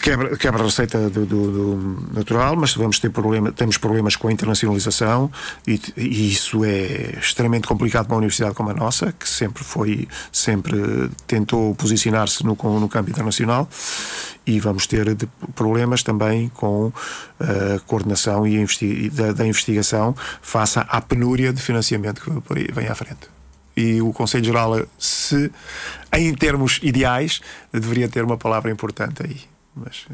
quebra, 0.03 0.37
quebra 0.37 0.63
receita 0.63 1.11
do, 1.11 1.27
do, 1.27 1.53
do, 1.53 2.09
natural, 2.13 2.57
mas 2.57 2.75
vamos 2.75 2.99
ter 2.99 3.11
problema, 3.11 3.53
temos 3.53 3.79
problemas 3.79 4.17
com 4.17 4.29
a 4.29 4.33
internacionalização 4.33 5.31
e, 5.67 5.81
e, 5.97 6.33
isso 6.33 6.65
é 6.65 7.19
extremamente 7.19 7.67
complicado 7.67 8.07
para 8.07 8.15
uma 8.15 8.19
universidade 8.19 8.55
como 8.55 8.71
a 8.71 8.75
nossa, 8.75 9.13
que 9.13 9.29
sempre 9.29 9.65
foi, 9.65 10.09
sempre 10.33 11.11
tentou 11.27 11.75
posicionar-se 11.75 12.45
no, 12.45 12.57
no 12.57 12.89
campo 12.89 13.11
internacional. 13.11 13.69
E 14.47 14.61
vamos 14.61 14.87
ter 14.87 15.17
problemas 15.57 16.05
também 16.05 16.49
com 16.51 16.93
a 17.41 17.77
uh, 17.77 17.81
coordenação 17.85 18.47
e 18.47 18.57
investi 18.57 19.11
da, 19.11 19.33
da, 19.33 19.45
investigação 19.45 20.15
face 20.41 20.79
à 20.79 21.01
penúria 21.01 21.53
de 21.53 21.61
financiamento 21.61 22.23
que 22.23 22.73
vem 22.73 22.87
à 22.87 22.95
frente 22.95 23.36
e 23.77 24.01
o 24.01 24.13
Conselho 24.13 24.45
Geral, 24.45 24.87
se 24.99 25.51
em 26.13 26.35
termos 26.35 26.81
ideais, 26.83 27.41
deveria 27.73 28.09
ter 28.09 28.25
uma 28.25 28.37
palavra 28.37 28.71
importante 28.71 29.23
aí. 29.23 29.41
Mas. 29.75 30.07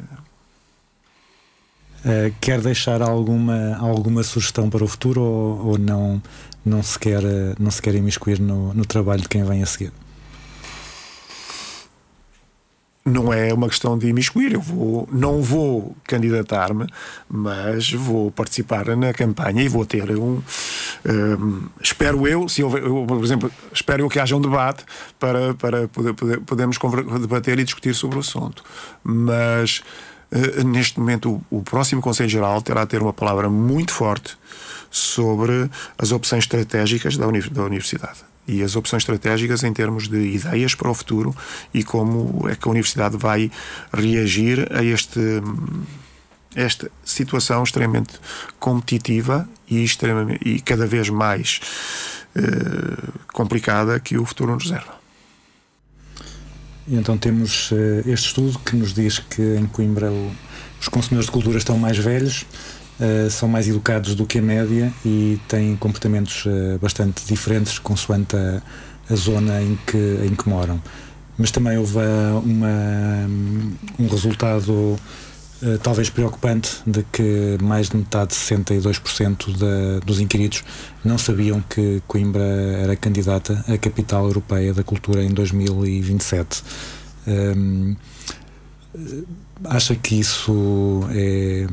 Uh, 2.04 2.34
quer 2.40 2.60
deixar 2.60 3.00
alguma, 3.00 3.76
alguma 3.76 4.24
sugestão 4.24 4.68
para 4.68 4.82
o 4.82 4.88
futuro 4.88 5.20
ou, 5.20 5.66
ou 5.68 5.78
não, 5.78 6.20
não, 6.64 6.82
se 6.82 6.98
quer, 6.98 7.22
não 7.60 7.70
se 7.70 7.80
quer 7.80 7.94
imiscuir 7.94 8.40
no, 8.40 8.74
no 8.74 8.84
trabalho 8.84 9.22
de 9.22 9.28
quem 9.28 9.44
vem 9.44 9.62
a 9.62 9.66
seguir? 9.66 9.92
Não 13.04 13.32
é 13.32 13.52
uma 13.52 13.68
questão 13.68 13.98
de 13.98 14.08
imiscuir. 14.08 14.52
Eu 14.52 14.60
vou, 14.60 15.08
não 15.10 15.42
vou 15.42 15.96
candidatar-me, 16.04 16.86
mas 17.28 17.92
vou 17.92 18.30
participar 18.30 18.96
na 18.96 19.12
campanha 19.12 19.62
e 19.62 19.68
vou 19.68 19.84
ter 19.84 20.10
um. 20.12 20.40
um 21.08 21.62
espero 21.80 22.26
eu, 22.26 22.48
se 22.48 22.62
houver, 22.62 22.82
eu, 22.82 23.04
por 23.06 23.22
exemplo, 23.24 23.50
espero 23.72 24.02
eu 24.04 24.08
que 24.08 24.18
haja 24.18 24.36
um 24.36 24.40
debate 24.40 24.84
para, 25.18 25.54
para 25.54 25.88
poder, 25.88 26.14
poder, 26.14 26.40
podermos 26.40 26.78
debater 27.20 27.58
e 27.58 27.64
discutir 27.64 27.94
sobre 27.94 28.16
o 28.16 28.20
assunto. 28.20 28.62
Mas. 29.02 29.82
Uh, 30.34 30.64
neste 30.64 30.98
momento, 30.98 31.44
o, 31.50 31.58
o 31.58 31.62
próximo 31.62 32.00
Conselho 32.00 32.30
Geral 32.30 32.62
terá 32.62 32.80
a 32.80 32.86
ter 32.86 33.02
uma 33.02 33.12
palavra 33.12 33.50
muito 33.50 33.92
forte 33.92 34.34
sobre 34.90 35.68
as 35.98 36.10
opções 36.10 36.44
estratégicas 36.44 37.18
da, 37.18 37.28
uni 37.28 37.42
da 37.50 37.62
universidade 37.64 38.31
e 38.46 38.62
as 38.62 38.76
opções 38.76 39.02
estratégicas 39.02 39.62
em 39.62 39.72
termos 39.72 40.08
de 40.08 40.18
ideias 40.18 40.74
para 40.74 40.90
o 40.90 40.94
futuro 40.94 41.34
e 41.72 41.84
como 41.84 42.48
é 42.48 42.56
que 42.56 42.66
a 42.66 42.70
universidade 42.70 43.16
vai 43.16 43.50
reagir 43.92 44.68
a 44.72 44.82
este 44.82 45.20
esta 46.54 46.90
situação 47.02 47.62
extremamente 47.62 48.12
competitiva 48.60 49.48
e, 49.66 49.82
extremamente, 49.82 50.46
e 50.46 50.60
cada 50.60 50.86
vez 50.86 51.08
mais 51.08 51.60
eh, 52.34 53.10
complicada 53.32 53.98
que 54.00 54.18
o 54.18 54.24
futuro 54.24 54.52
nos 54.52 54.64
reserva. 54.64 55.00
Então 56.88 57.16
temos 57.16 57.70
uh, 57.70 58.00
este 58.06 58.26
estudo 58.26 58.58
que 58.58 58.74
nos 58.74 58.92
diz 58.92 59.18
que 59.18 59.40
em 59.56 59.66
Coimbra 59.66 60.10
os 60.80 60.88
consumidores 60.88 61.26
de 61.26 61.32
cultura 61.32 61.58
estão 61.58 61.78
mais 61.78 61.96
velhos, 61.96 62.44
uh, 63.02 63.30
são 63.30 63.48
mais 63.48 63.68
educados 63.68 64.14
do 64.14 64.24
que 64.24 64.38
a 64.38 64.42
média 64.42 64.92
e 65.04 65.40
têm 65.48 65.76
comportamentos 65.76 66.46
uh, 66.46 66.78
bastante 66.80 67.26
diferentes 67.26 67.78
consoante 67.78 68.36
a, 68.36 68.62
a, 69.10 69.16
zona 69.16 69.60
em 69.60 69.78
que, 69.86 70.20
em 70.24 70.34
que 70.34 70.48
moram. 70.48 70.80
Mas 71.36 71.50
também 71.50 71.76
houve 71.78 71.98
uma, 72.44 73.26
um 73.98 74.06
resultado 74.06 74.96
talvez 75.82 76.10
preocupante 76.10 76.82
de 76.84 77.04
que 77.04 77.56
mais 77.62 77.88
de 77.88 77.96
metade, 77.96 78.34
62% 78.34 79.56
da, 79.56 80.04
dos 80.04 80.20
inquiridos, 80.20 80.64
não 81.04 81.16
sabiam 81.16 81.62
que 81.62 82.02
Coimbra 82.06 82.42
era 82.42 82.96
candidata 82.96 83.64
à 83.68 83.78
capital 83.78 84.26
europeia 84.26 84.74
da 84.74 84.82
cultura 84.82 85.22
em 85.22 85.30
2027. 85.30 86.62
Um, 87.26 87.96
Acha 89.64 89.94
que 89.94 90.18
isso 90.18 91.02
é, 91.10 91.66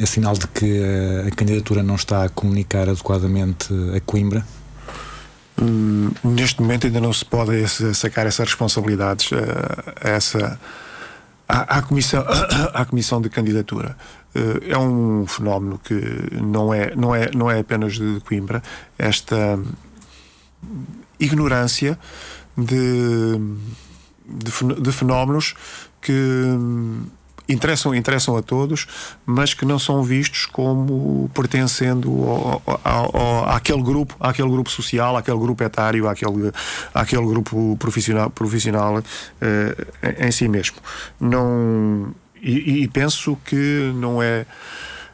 é 0.00 0.06
sinal 0.06 0.34
de 0.34 0.46
que 0.48 0.80
a, 0.82 1.28
a, 1.28 1.30
candidatura 1.30 1.82
não 1.82 1.96
está 1.96 2.24
a 2.24 2.28
comunicar 2.28 2.88
adequadamente 2.88 3.68
a 3.96 4.00
Coimbra? 4.00 4.46
Hum, 5.60 6.10
neste 6.22 6.60
momento 6.60 6.86
ainda 6.86 7.00
não 7.00 7.12
se 7.12 7.24
pode 7.24 7.66
sacar 7.94 8.26
essas 8.26 8.48
responsabilidades 8.48 9.30
a, 9.32 10.08
a 10.08 10.10
essa 10.10 10.58
à, 11.46 11.78
à, 11.78 11.82
comissão 11.82 12.24
à 12.72 12.84
comissão 12.86 13.20
de 13.20 13.28
candidatura 13.28 13.96
eh, 14.34 14.70
é 14.70 14.78
um 14.78 15.26
fenómeno 15.26 15.78
que 15.78 15.94
não 16.40 16.72
é 16.72 16.96
não 16.96 17.14
é 17.14 17.30
não 17.32 17.50
é 17.50 17.60
apenas 17.60 17.94
de 17.94 18.20
Coimbra 18.20 18.62
esta 18.98 19.58
ignorância 21.20 21.98
de 22.56 23.38
de, 24.26 24.80
de 24.80 24.92
fenómenos 24.92 25.54
que 26.00 26.12
interessam, 27.48 27.94
interessam 27.94 28.36
a 28.36 28.42
todos, 28.42 28.86
mas 29.26 29.54
que 29.54 29.64
não 29.64 29.78
são 29.78 30.02
vistos 30.02 30.46
como 30.46 31.30
pertencendo 31.34 32.10
ao, 32.24 32.62
ao, 32.84 33.16
ao, 33.16 33.48
àquele 33.50 33.82
grupo, 33.82 34.16
àquele 34.20 34.48
grupo 34.48 34.70
social, 34.70 35.16
àquele 35.16 35.38
grupo 35.38 35.62
etário, 35.62 36.08
àquele, 36.08 36.52
àquele 36.94 37.26
grupo 37.26 37.76
profissional, 37.78 38.30
profissional 38.30 38.98
uh, 38.98 40.24
em 40.24 40.30
si 40.30 40.48
mesmo. 40.48 40.76
Não, 41.20 42.14
e, 42.40 42.82
e 42.82 42.88
penso 42.88 43.36
que 43.44 43.92
não 43.94 44.22
é, 44.22 44.46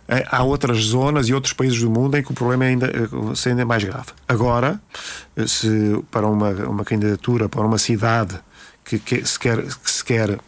é 0.08 0.26
há 0.30 0.42
outras 0.42 0.78
zonas 0.78 1.28
e 1.28 1.34
outros 1.34 1.52
países 1.52 1.80
do 1.80 1.90
mundo 1.90 2.16
em 2.16 2.22
que 2.22 2.30
o 2.30 2.34
problema 2.34 2.64
é 2.64 2.68
ainda, 2.68 2.86
é 2.86 3.48
ainda 3.48 3.64
mais 3.64 3.84
grave. 3.84 4.08
Agora, 4.26 4.80
se 5.46 6.02
para 6.10 6.26
uma, 6.26 6.50
uma 6.50 6.84
candidatura 6.84 7.48
para 7.48 7.66
uma 7.66 7.78
cidade 7.78 8.38
que, 8.84 8.98
que, 8.98 9.26
se 9.26 9.38
quer, 9.38 9.62
que 9.62 9.90
se 9.90 10.04
quer 10.04 10.38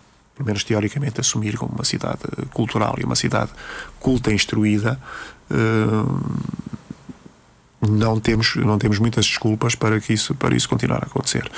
menos 0.44 0.64
teoricamente, 0.64 1.20
assumir 1.20 1.57
como 1.57 1.72
uma 1.74 1.85
cidade 1.85 2.20
cultural 2.53 2.94
e 2.98 3.05
uma 3.05 3.16
cidade 3.16 3.50
culta 3.98 4.31
e 4.31 4.35
instruída, 4.35 4.98
uh, 5.50 6.20
não 7.88 8.20
temos, 8.20 8.57
não 8.57 8.79
temos 8.79 8.98
muitas 8.98 9.24
desculpas 9.24 9.74
para, 9.74 10.00
que 10.00 10.12
isso, 10.12 10.35
para 10.35 10.55
isso 10.55 10.68
continuar 10.68 11.03
a 11.03 11.07
acontecer. 11.07 11.50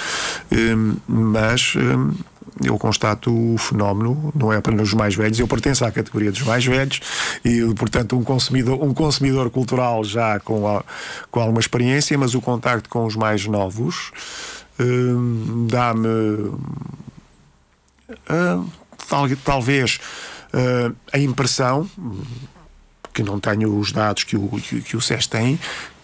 Uh, 0.53 0.97
mas 1.07 1.75
uh, 1.75 2.15
eu 2.63 2.79
constato 2.79 3.33
o 3.33 3.59
fenómeno, 3.59 4.33
não 4.35 4.53
é 4.53 4.57
apenas 4.57 4.89
os 4.89 4.95
mais 4.95 5.15
velhos, 5.15 5.39
eu 5.39 5.49
pertenço 5.49 5.85
à 5.85 5.91
categoria 5.91 6.31
dos 6.31 6.43
mais 6.43 6.65
velhos 6.65 7.01
e, 7.45 7.63
portanto, 7.75 8.17
um 8.17 8.23
consumidor, 8.23 8.83
um 8.83 8.93
consumidor 8.93 9.51
cultural 9.51 10.05
já 10.05 10.39
com, 10.39 10.69
a, 10.69 10.85
com 11.31 11.41
alguma 11.41 11.61
experiência, 11.61 12.17
mas 12.19 12.35
o 12.35 12.41
contacto 12.41 12.89
com 12.89 13.07
os 13.07 13.17
mais 13.17 13.47
novos 13.47 14.13
dá-me 15.69 16.51
Uh, 18.29 18.69
tal, 19.09 19.25
talvez 19.45 19.99
uh, 20.53 20.95
a 21.13 21.19
impressão, 21.19 21.89
que 23.13 23.23
não 23.23 23.39
tenho 23.39 23.77
os 23.79 23.93
dados 23.93 24.25
que 24.25 24.37
o, 24.37 24.49
que, 24.49 24.81
que 24.81 24.97
o 24.97 25.01
SES 25.01 25.27
tem, 25.27 25.59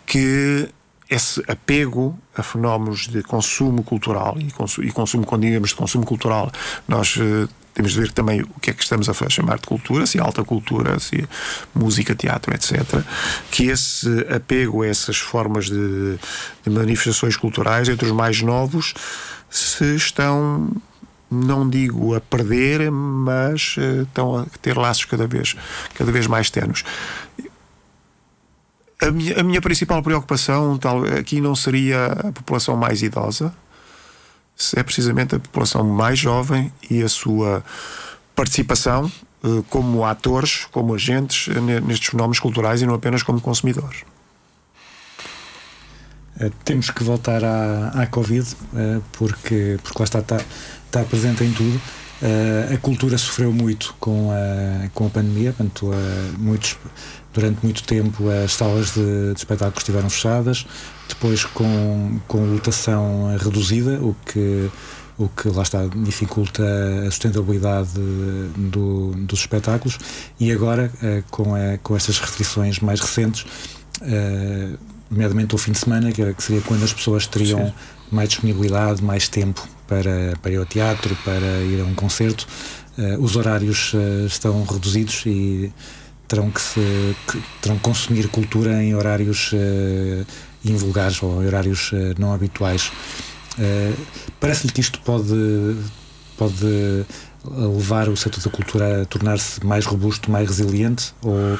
que 0.07 0.68
esse 1.11 1.42
apego 1.49 2.18
a 2.37 2.42
fenómenos 2.42 3.09
de 3.09 3.23
consumo 3.23 3.83
cultural 3.83 4.37
e, 4.38 4.51
consumo, 4.51 4.87
e 4.87 4.92
consumo, 4.92 5.25
quando 5.25 5.42
digamos 5.42 5.71
de 5.71 5.77
consumo 5.77 6.05
cultural, 6.05 6.53
nós 6.87 7.16
uh, 7.16 7.49
temos 7.73 7.92
de 7.92 8.01
ver 8.01 8.12
também 8.12 8.42
o 8.42 8.61
que 8.61 8.71
é 8.71 8.75
que 8.75 8.83
estamos 8.83 9.09
a 9.09 9.29
chamar 9.29 9.59
de 9.59 9.66
cultura, 9.66 10.05
se 10.05 10.18
é 10.18 10.21
alta 10.21 10.42
cultura, 10.42 10.99
se 10.99 11.23
é 11.23 11.29
música, 11.73 12.14
teatro, 12.14 12.53
etc. 12.53 12.83
Que 13.51 13.66
esse 13.66 14.27
apego 14.35 14.83
a 14.83 14.88
essas 14.88 15.16
formas 15.16 15.66
de, 15.66 16.18
de 16.64 16.71
manifestações 16.71 17.37
culturais 17.37 17.88
entre 17.88 18.07
os 18.07 18.12
mais 18.12 18.42
novos 18.42 18.94
se 19.49 19.94
estão 19.94 20.71
não 21.31 21.69
digo 21.69 22.14
a 22.14 22.21
perder, 22.21 22.91
mas 22.91 23.77
uh, 23.77 24.03
estão 24.03 24.38
a 24.38 24.47
ter 24.61 24.77
laços 24.77 25.05
cada 25.05 25.27
vez, 25.27 25.55
cada 25.95 26.11
vez 26.11 26.27
mais 26.27 26.51
tenos. 26.51 26.85
A 29.01 29.11
minha, 29.11 29.41
a 29.41 29.43
minha 29.43 29.61
principal 29.61 30.03
preocupação 30.03 30.77
tal, 30.77 31.05
aqui 31.05 31.41
não 31.41 31.55
seria 31.55 32.07
a 32.07 32.33
população 32.33 32.77
mais 32.77 33.03
idosa, 33.03 33.55
é 34.75 34.83
precisamente 34.83 35.37
a 35.37 35.38
população 35.38 35.85
mais 35.85 36.19
jovem 36.19 36.73
e 36.91 37.01
a 37.03 37.09
sua 37.09 37.62
participação 38.35 39.11
uh, 39.45 39.62
como 39.64 40.05
atores, 40.05 40.67
como 40.73 40.95
agentes 40.95 41.55
nestes 41.85 42.09
fenómenos 42.09 42.41
culturais 42.41 42.83
e 42.83 42.87
não 42.87 42.95
apenas 42.95 43.23
como 43.23 43.41
consumidores. 43.41 44.03
Uh, 46.41 46.51
temos 46.64 46.91
que 46.91 47.05
voltar 47.05 47.45
à, 47.45 47.88
à 48.03 48.07
Covid, 48.07 48.49
porque, 49.12 49.79
porque 49.83 49.99
lá 49.99 50.05
está, 50.05 50.19
está, 50.19 50.41
está 50.88 51.05
presente 51.05 51.44
em 51.44 51.53
tudo. 51.53 51.81
Uh, 52.20 52.74
a 52.74 52.79
cultura 52.79 53.16
sofreu 53.16 53.53
muito 53.53 53.94
com 54.01 54.33
a, 54.33 54.88
com 54.88 55.07
a 55.07 55.11
pandemia, 55.11 55.53
portanto, 55.53 55.92
muitos, 56.37 56.77
durante 57.33 57.62
muito 57.62 57.85
tempo 57.85 58.29
as 58.29 58.55
salas 58.55 58.92
de, 58.92 59.35
de 59.35 59.38
espetáculos 59.38 59.79
estiveram 59.79 60.11
fechadas, 60.11 60.66
depois 61.09 61.44
com, 61.44 62.18
com 62.27 62.38
lotação 62.55 63.37
reduzida, 63.38 64.01
o 64.03 64.16
que, 64.27 64.68
o 65.16 65.29
que 65.29 65.48
lá 65.48 65.62
está 65.62 65.87
dificulta 65.87 66.64
a 67.07 67.11
sustentabilidade 67.11 67.90
do, 68.57 69.12
dos 69.18 69.38
espetáculos, 69.38 69.96
e 70.40 70.51
agora 70.51 70.90
uh, 71.01 71.22
com, 71.31 71.55
a, 71.55 71.79
com 71.79 71.94
estas 71.94 72.18
restrições 72.18 72.81
mais 72.81 72.98
recentes, 72.98 73.42
uh, 74.03 74.77
nomeadamente 75.09 75.55
o 75.55 75.59
fim 75.59 75.70
de 75.70 75.79
semana, 75.79 76.11
que, 76.11 76.35
que 76.35 76.42
seria 76.42 76.62
quando 76.62 76.83
as 76.83 76.92
pessoas 76.92 77.29
teriam 77.29 77.66
Sim. 77.66 77.74
mais 78.11 78.29
disponibilidade, 78.31 79.05
mais 79.05 79.29
tempo 79.29 79.78
para, 79.88 80.35
para 80.40 80.53
ir 80.53 80.59
ao 80.59 80.66
teatro, 80.66 81.16
para 81.24 81.62
ir 81.64 81.81
a 81.81 81.85
um 81.85 81.94
concerto. 81.94 82.46
Uh, 82.96 83.20
os 83.22 83.35
horários 83.35 83.94
uh, 83.94 84.27
estão 84.27 84.62
reduzidos 84.64 85.24
e 85.27 85.72
terão 86.29 86.51
que, 86.51 86.61
se, 86.61 87.16
que, 87.27 87.42
terão 87.62 87.77
que 87.77 87.83
consumir 87.83 88.29
cultura 88.29 88.83
em 88.83 88.94
horários 88.94 89.53
uh, 89.53 90.27
invulgares 90.64 91.22
ou 91.22 91.42
em 91.42 91.46
horários 91.46 91.92
não 92.18 92.33
habituais. 92.33 92.92
Parece-lhe 94.38 94.72
que 94.72 94.81
isto 94.81 95.01
pode, 95.01 95.77
pode 96.37 97.07
levar 97.44 98.09
o 98.09 98.16
setor 98.16 98.42
da 98.42 98.51
cultura 98.51 99.03
a 99.03 99.05
tornar-se 99.07 99.64
mais 99.64 99.87
robusto, 99.87 100.31
mais 100.31 100.48
resiliente 100.48 101.14
ou 101.22 101.59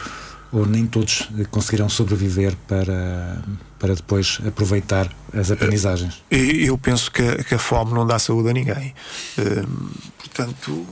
ou 0.53 0.67
nem 0.67 0.87
todos 0.87 1.29
conseguirão 1.51 1.89
sobreviver 1.89 2.57
para, 2.67 3.43
para 3.79 3.95
depois 3.95 4.41
aproveitar 4.47 5.11
as 5.33 5.51
aprendizagens? 5.51 6.23
Eu 6.31 6.79
penso 6.79 7.11
que, 7.11 7.23
a, 7.23 7.45
que 7.45 7.55
a 7.55 7.59
fome 7.59 7.93
não 7.93 8.07
dá 8.07 8.19
saúde 8.19 8.51
a 8.51 8.53
ninguém. 8.53 8.95
Uh, 9.39 9.91
portanto. 10.19 10.87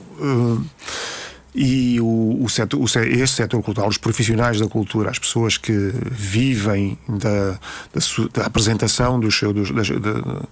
E 1.58 1.98
o, 2.02 2.44
o, 2.44 2.48
setor, 2.50 2.78
o, 2.78 2.84
este 2.84 3.36
setor 3.36 3.62
cultural, 3.62 3.88
os 3.88 3.96
profissionais 3.96 4.60
da 4.60 4.68
cultura, 4.68 5.08
as 5.10 5.18
pessoas 5.18 5.56
que 5.56 5.72
vivem 6.10 6.98
da, 7.08 7.58
da, 7.94 8.00
su, 8.00 8.28
da 8.28 8.44
apresentação 8.44 9.18
dos 9.18 9.38
seu, 9.38 9.54
dos, 9.54 9.70
das, 9.70 9.88
da, 9.88 10.42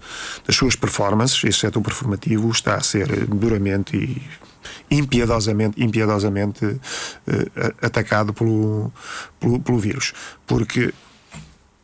das 0.47 0.57
suas 0.57 0.75
performances, 0.75 1.45
este 1.45 1.61
setor 1.61 1.83
performativo 1.83 2.51
está 2.51 2.77
a 2.77 2.81
ser 2.81 3.27
duramente 3.27 3.99
e 3.99 4.23
impiedosamente, 4.91 5.83
impiedosamente 5.83 6.65
uh, 6.65 6.81
atacado 7.83 8.33
pelo, 8.33 8.93
pelo, 9.41 9.61
pelo 9.61 9.79
vírus. 9.79 10.13
Porque 10.47 10.93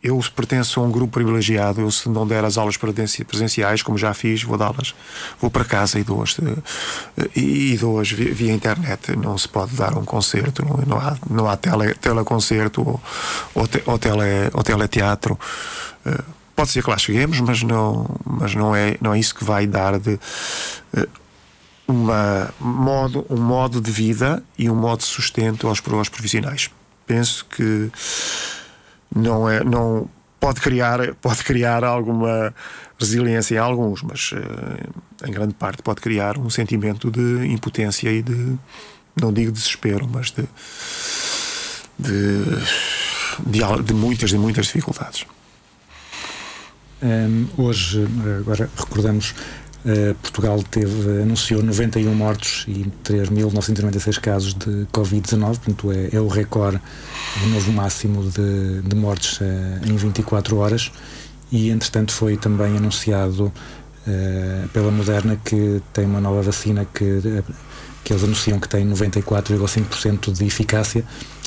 eu 0.03 0.19
pertenço 0.35 0.81
a 0.81 0.83
um 0.83 0.91
grupo 0.91 1.13
privilegiado. 1.13 1.81
Eu, 1.81 1.91
se 1.91 2.09
não 2.09 2.27
der 2.27 2.45
as 2.45 2.57
aulas 2.57 2.77
presenciais, 2.77 3.83
como 3.83 3.99
já 3.99 4.15
fiz, 4.15 4.43
vou 4.43 4.57
dá-las. 4.57 4.95
Vou 5.39 5.51
para 5.51 5.65
casa 5.65 5.99
e 5.99 6.05
dou-as. 6.05 6.39
Eh, 7.17 7.29
e 7.37 7.77
dou-as 7.77 8.11
via, 8.11 8.33
via, 8.33 8.53
internet. 8.53 9.15
Não 9.17 9.37
se 9.37 9.49
pode 9.49 9.75
dar 9.77 9.97
um 9.97 10.05
concerto, 10.05 10.65
não, 10.65 10.79
não 10.87 10.97
há, 10.97 11.17
não 11.29 11.49
há 11.49 11.57
tele, 11.57 11.95
teleconcerto 11.95 12.81
ou, 12.81 13.01
ou, 13.55 13.69
te, 13.69 13.83
ou, 13.85 13.99
tele, 13.99 14.51
ou 14.55 14.63
teleteatro. 14.63 15.39
Eh, 16.07 16.25
pode 16.57 16.71
ser 16.71 16.83
que 16.83 16.89
lá 16.89 16.97
cheguemos, 16.97 17.39
mas 17.41 17.63
não, 17.63 18.09
mas 18.25 18.55
não, 18.55 18.75
é, 18.75 18.97
não 19.03 19.13
é 19.13 19.19
isso 19.19 19.35
que 19.35 19.45
vai 19.45 19.67
dar 19.67 19.99
de 19.99 20.19
uma 21.91 22.53
modo, 22.61 23.27
um 23.29 23.41
modo 23.41 23.81
de 23.81 23.91
vida 23.91 24.43
e 24.59 24.71
um 24.71 24.75
modo 24.75 25.01
de 25.01 25.07
sustento 25.07 25.69
aos, 25.69 25.83
aos 25.87 26.09
profissionais. 26.09 26.71
Penso 27.07 27.45
que 27.47 27.91
não 29.15 29.49
é 29.49 29.65
não 29.65 30.09
pode 30.39 30.61
criar 30.61 31.15
pode 31.17 31.43
criar 31.45 31.85
alguma 31.85 32.55
resiliência 32.99 33.57
em 33.57 33.59
alguns, 33.59 34.03
mas 34.03 34.33
uh, 34.33 35.27
em 35.27 35.33
grande 35.33 35.55
parte 35.55 35.83
pode 35.83 36.01
criar 36.01 36.39
um 36.39 36.49
sentimento 36.49 37.11
de 37.11 37.47
impotência 37.47 38.11
e 38.11 38.23
de 38.23 38.57
não 39.21 39.33
digo 39.33 39.51
desespero, 39.51 40.09
mas 40.09 40.31
de 40.31 40.49
de, 41.99 42.45
de, 43.47 43.83
de 43.85 43.95
muitas 43.95 44.33
e 44.33 44.39
muitas 44.39 44.67
dificuldades. 44.67 45.27
Um, 47.03 47.47
hoje, 47.57 48.07
agora 48.41 48.69
recordamos 48.77 49.35
Uh, 49.83 50.15
Portugal 50.17 50.63
teve, 50.63 51.23
anunciou 51.23 51.63
91 51.63 52.15
mortos 52.15 52.67
e 52.69 52.85
3.996 53.03 54.21
casos 54.21 54.53
de 54.53 54.87
Covid-19, 54.93 55.41
portanto 55.41 55.93
é, 55.93 56.15
é, 56.15 56.21
o 56.21 56.29
recorde, 56.29 56.79
o 57.43 57.49
novo 57.49 57.73
máximo 57.73 58.23
de, 58.31 58.83
de 58.83 58.95
mortes 58.95 59.41
uh, 59.41 59.45
em 59.87 59.97
24 59.97 60.57
horas. 60.59 60.93
E 61.51 61.71
entretanto 61.71 62.13
foi 62.13 62.37
também 62.37 62.77
anunciado 62.77 63.47
uh, 64.07 64.69
pela 64.69 64.91
Moderna 64.91 65.41
que 65.43 65.81
tem 65.95 66.05
uma 66.05 66.21
nova 66.21 66.43
vacina 66.43 66.85
que, 66.85 67.43
que 68.05 68.13
eles 68.13 68.23
anunciam 68.23 68.61
que 68.61 68.69
tem 68.69 68.87
94,5% 68.87 70.31
de 70.31 70.45
eficácia, 70.45 71.03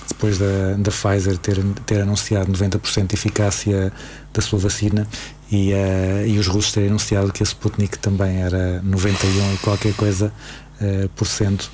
depois 0.07 0.39
da, 0.39 0.73
da 0.79 0.91
Pfizer 0.91 1.37
ter, 1.37 1.63
ter 1.85 2.01
anunciado 2.01 2.51
90% 2.51 3.07
de 3.07 3.13
eficácia 3.13 3.93
da 4.33 4.41
sua 4.41 4.57
vacina 4.57 5.07
e, 5.53 5.71
uh, 5.71 6.27
e 6.27 6.39
os 6.39 6.47
russos 6.47 6.71
terem 6.71 6.89
anunciado 6.89 7.31
que 7.31 7.43
a 7.43 7.45
Sputnik 7.45 7.99
também 7.99 8.41
era 8.41 8.81
91 8.81 9.53
e 9.53 9.57
qualquer 9.57 9.93
coisa 9.93 10.33
uh, 10.81 11.07
por 11.09 11.27
cento. 11.27 11.71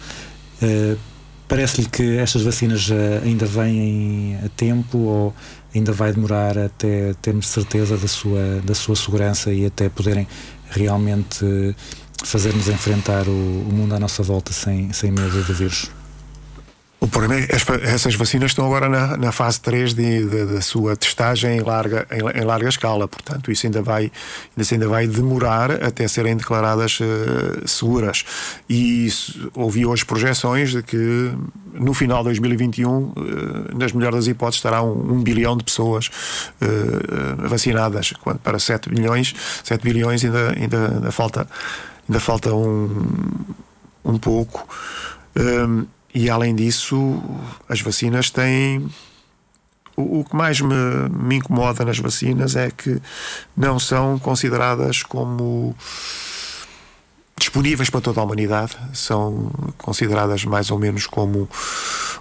Uh, 0.61 0.97
Parece-lhe 1.47 1.89
que 1.89 2.17
estas 2.19 2.43
vacinas 2.43 2.91
ainda 3.25 3.43
vêm 3.47 4.37
a 4.45 4.49
tempo 4.49 4.99
ou 4.99 5.33
ainda 5.73 5.91
vai 5.91 6.13
demorar 6.13 6.55
até 6.59 7.15
termos 7.23 7.47
certeza 7.47 7.97
da 7.97 8.07
sua, 8.07 8.61
da 8.63 8.75
sua 8.75 8.95
segurança 8.95 9.51
e 9.51 9.65
até 9.65 9.89
poderem 9.89 10.27
realmente 10.69 11.75
fazer-nos 12.23 12.67
enfrentar 12.67 13.27
o, 13.27 13.31
o 13.31 13.73
mundo 13.73 13.95
à 13.95 13.99
nossa 13.99 14.21
volta 14.21 14.53
sem, 14.53 14.93
sem 14.93 15.09
medo 15.09 15.43
do 15.43 15.53
vírus? 15.55 15.89
O 17.01 17.07
problema 17.07 17.35
é 17.35 17.47
que 17.47 17.55
essas 17.85 18.13
vacinas 18.15 18.51
estão 18.51 18.65
agora 18.65 18.89
na, 18.89 19.15
na 19.15 19.31
fase 19.31 19.61
3 19.61 19.93
da 19.93 20.61
sua 20.61 20.97
testagem 20.97 21.57
em 21.57 21.61
larga, 21.61 22.05
em, 22.11 22.41
em, 22.41 22.43
larga 22.43 22.67
escala, 22.67 23.07
portanto, 23.07 23.49
isso 23.49 23.65
ainda 23.65 23.81
vai, 23.81 24.11
isso 24.57 24.73
ainda 24.73 24.85
vai 24.85 25.07
demorar 25.07 25.71
até 25.81 26.05
serem 26.09 26.35
declaradas 26.35 26.99
uh, 26.99 27.65
seguras. 27.65 28.25
E 28.67 29.05
isso, 29.05 29.49
ouvi 29.55 29.85
hoje 29.85 30.03
projeções 30.03 30.71
de 30.71 30.83
que 30.83 31.31
no 31.73 31.93
final 31.93 32.17
de 32.17 32.25
2021, 32.25 32.89
uh, 32.89 33.13
eh, 33.15 33.75
nas 33.75 33.93
melhores 33.93 34.17
das 34.17 34.27
hipóteses, 34.27 34.57
estará 34.57 34.83
um, 34.83 35.13
um 35.13 35.23
bilhão 35.23 35.55
de 35.55 35.63
pessoas 35.63 36.07
uh, 36.61 37.47
vacinadas, 37.47 38.11
quando 38.21 38.39
para 38.39 38.59
7 38.59 38.89
bilhões, 38.89 39.33
7 39.63 39.81
bilhões 39.81 40.25
ainda, 40.25 40.49
ainda, 40.51 40.87
ainda 40.95 41.11
falta, 41.13 41.47
ainda 42.09 42.19
falta 42.19 42.53
um, 42.53 43.45
um 44.03 44.17
pouco. 44.17 44.67
Um, 45.37 45.85
e 46.13 46.29
além 46.29 46.55
disso, 46.55 47.21
as 47.67 47.81
vacinas 47.81 48.29
têm. 48.29 48.89
O, 49.95 50.23
que 50.23 50.33
mais 50.33 50.61
me, 50.61 50.75
me 51.11 51.35
incomoda 51.35 51.83
nas 51.83 51.99
vacinas 51.99 52.55
é 52.55 52.71
que 52.71 53.01
não 53.55 53.77
são 53.77 54.17
consideradas 54.17 55.03
como 55.03 55.75
disponíveis 57.39 57.89
para 57.89 58.01
toda 58.01 58.21
a 58.21 58.23
humanidade, 58.23 58.77
são 58.93 59.49
consideradas 59.77 60.45
mais 60.45 60.69
ou 60.69 60.77
menos 60.77 61.07
como 61.07 61.49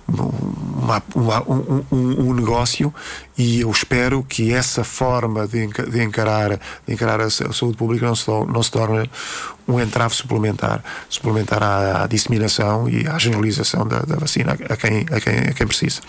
uma, 0.08 1.02
uma, 1.14 1.42
um, 1.42 1.84
um, 1.92 2.28
um, 2.28 2.34
negócio 2.34 2.94
e 3.36 3.60
eu 3.60 3.70
espero 3.70 4.22
que 4.22 4.54
essa 4.54 4.82
forma 4.82 5.46
de, 5.46 5.64
encarar, 6.02 6.58
de 6.86 6.94
encarar 6.94 7.20
a 7.20 7.28
saúde 7.28 7.76
pública 7.76 8.06
não 8.06 8.14
se, 8.14 8.30
não 8.30 8.62
se 8.62 8.70
torne 8.70 9.10
um 9.66 9.78
entrave 9.78 10.14
suplementar, 10.14 10.82
suplementar 11.10 11.62
à, 11.62 12.04
à 12.04 12.06
disseminação 12.06 12.88
e 12.88 13.06
à 13.06 13.18
generalização 13.18 13.86
da, 13.86 13.98
da 13.98 14.16
vacina 14.16 14.52
a 14.52 14.76
quem, 14.76 15.04
a, 15.10 15.20
quem, 15.20 15.38
a 15.50 15.52
quem 15.52 15.66
precisa. 15.66 16.00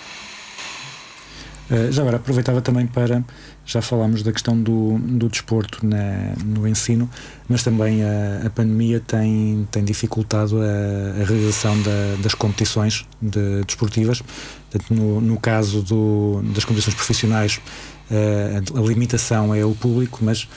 Uh, 1.69 1.91
já 1.91 2.01
agora 2.01 2.17
aproveitava 2.17 2.61
também 2.61 2.87
para 2.87 3.23
já 3.65 3.81
falámos 3.81 4.23
da 4.23 4.31
questão 4.31 4.59
do, 4.59 4.97
do 4.97 5.29
desporto 5.29 5.85
na, 5.85 6.33
no 6.43 6.67
ensino, 6.67 7.07
mas 7.47 7.61
também 7.63 8.03
a, 8.03 8.47
a 8.47 8.49
pandemia 8.49 8.99
tem, 8.99 9.67
tem 9.71 9.83
dificultado 9.83 10.59
a, 10.59 11.21
a 11.21 11.25
realização 11.25 11.79
da, 11.81 12.21
das 12.23 12.33
competições 12.33 13.05
de, 13.21 13.63
desportivas. 13.65 14.23
Portanto, 14.71 14.93
no, 14.93 15.21
no 15.21 15.39
caso 15.39 15.83
do, 15.83 16.41
das 16.53 16.65
competições 16.65 16.95
profissionais, 16.95 17.61
a, 18.09 18.79
a 18.79 18.81
limitação 18.81 19.53
é 19.53 19.63
o 19.63 19.75
público, 19.75 20.19
mas 20.23 20.47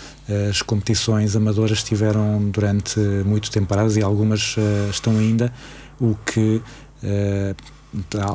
as 0.49 0.63
competições 0.63 1.37
amadoras 1.37 1.79
estiveram 1.79 2.51
durante 2.51 2.99
muito 3.27 3.51
tempo 3.51 3.67
paradas 3.67 3.97
e 3.99 4.03
algumas 4.03 4.57
estão 4.91 5.19
ainda, 5.19 5.53
o 6.01 6.17
que 6.25 6.63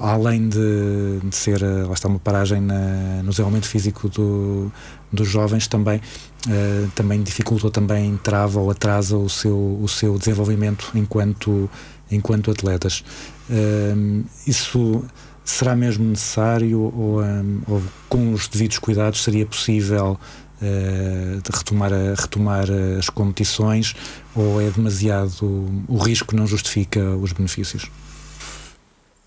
além 0.01 0.49
de, 0.49 1.19
de 1.23 1.35
ser 1.35 1.61
lá 1.63 1.93
está 1.93 2.07
uma 2.07 2.19
paragem 2.19 2.61
na, 2.61 3.23
no 3.23 3.31
desenvolvimento 3.31 3.67
físico 3.67 4.07
do, 4.07 4.71
dos 5.11 5.27
jovens 5.27 5.67
também 5.67 5.97
uh, 5.97 6.91
também 6.93 7.23
dificulta 7.23 7.71
também 7.71 8.15
trava 8.17 8.59
ou 8.59 8.69
atrasa 8.69 9.17
o 9.17 9.27
seu 9.27 9.79
o 9.81 9.87
seu 9.87 10.17
desenvolvimento 10.17 10.91
enquanto 10.93 11.67
enquanto 12.11 12.51
atletas. 12.51 13.03
Uh, 13.49 14.23
isso 14.45 15.03
será 15.43 15.75
mesmo 15.75 16.05
necessário 16.05 16.81
ou, 16.81 17.21
um, 17.21 17.61
ou, 17.67 17.81
com 18.09 18.33
os 18.33 18.47
devidos 18.47 18.79
cuidados 18.79 19.23
seria 19.23 19.45
possível 19.45 20.19
uh, 20.61 21.57
retomar 21.57 21.93
a, 21.93 22.21
retomar 22.21 22.67
as 22.97 23.09
competições 23.09 23.95
ou 24.35 24.61
é 24.61 24.69
demasiado 24.69 25.65
o 25.87 25.97
risco 25.97 26.35
não 26.35 26.45
justifica 26.45 27.01
os 27.15 27.31
benefícios 27.31 27.89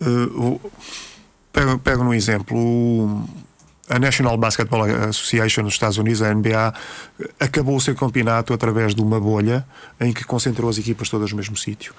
Uh, 0.00 0.60
pego, 1.52 1.78
pego 1.78 2.04
no 2.04 2.14
exemplo. 2.14 3.26
A 3.88 3.98
National 3.98 4.36
Basketball 4.36 4.84
Association 5.08 5.62
nos 5.62 5.74
Estados 5.74 5.98
Unidos, 5.98 6.22
a 6.22 6.32
NBA, 6.32 6.72
acabou 7.40 7.74
o 7.74 7.80
seu 7.80 7.92
campeonato 7.92 8.54
através 8.54 8.94
de 8.94 9.02
uma 9.02 9.18
bolha 9.18 9.66
em 10.00 10.12
que 10.12 10.22
concentrou 10.22 10.70
as 10.70 10.78
equipas 10.78 11.08
todas 11.08 11.32
no 11.32 11.36
mesmo 11.36 11.56
sítio 11.56 11.92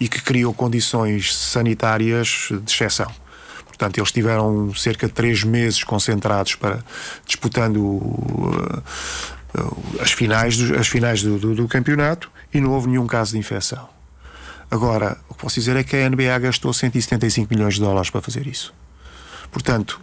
e 0.00 0.08
que 0.08 0.20
criou 0.20 0.52
condições 0.52 1.32
sanitárias 1.32 2.48
de 2.50 2.72
exceção. 2.72 3.12
Portanto, 3.64 3.98
eles 3.98 4.10
tiveram 4.10 4.74
cerca 4.74 5.06
de 5.06 5.12
três 5.12 5.44
meses 5.44 5.84
concentrados 5.84 6.56
para 6.56 6.82
disputando 7.24 7.76
uh, 7.76 8.82
uh, 9.56 10.00
as 10.00 10.10
finais, 10.10 10.56
do, 10.56 10.76
as 10.76 10.88
finais 10.88 11.22
do, 11.22 11.38
do, 11.38 11.54
do 11.54 11.68
campeonato 11.68 12.28
e 12.52 12.60
não 12.60 12.72
houve 12.72 12.88
nenhum 12.88 13.06
caso 13.06 13.32
de 13.32 13.38
infecção. 13.38 13.95
Agora, 14.70 15.18
o 15.28 15.34
que 15.34 15.40
posso 15.40 15.60
dizer 15.60 15.76
é 15.76 15.84
que 15.84 15.96
a 15.96 16.08
NBA 16.08 16.38
gastou 16.40 16.72
175 16.72 17.52
milhões 17.52 17.74
de 17.74 17.80
dólares 17.80 18.10
para 18.10 18.20
fazer 18.20 18.46
isso. 18.46 18.74
Portanto, 19.50 20.00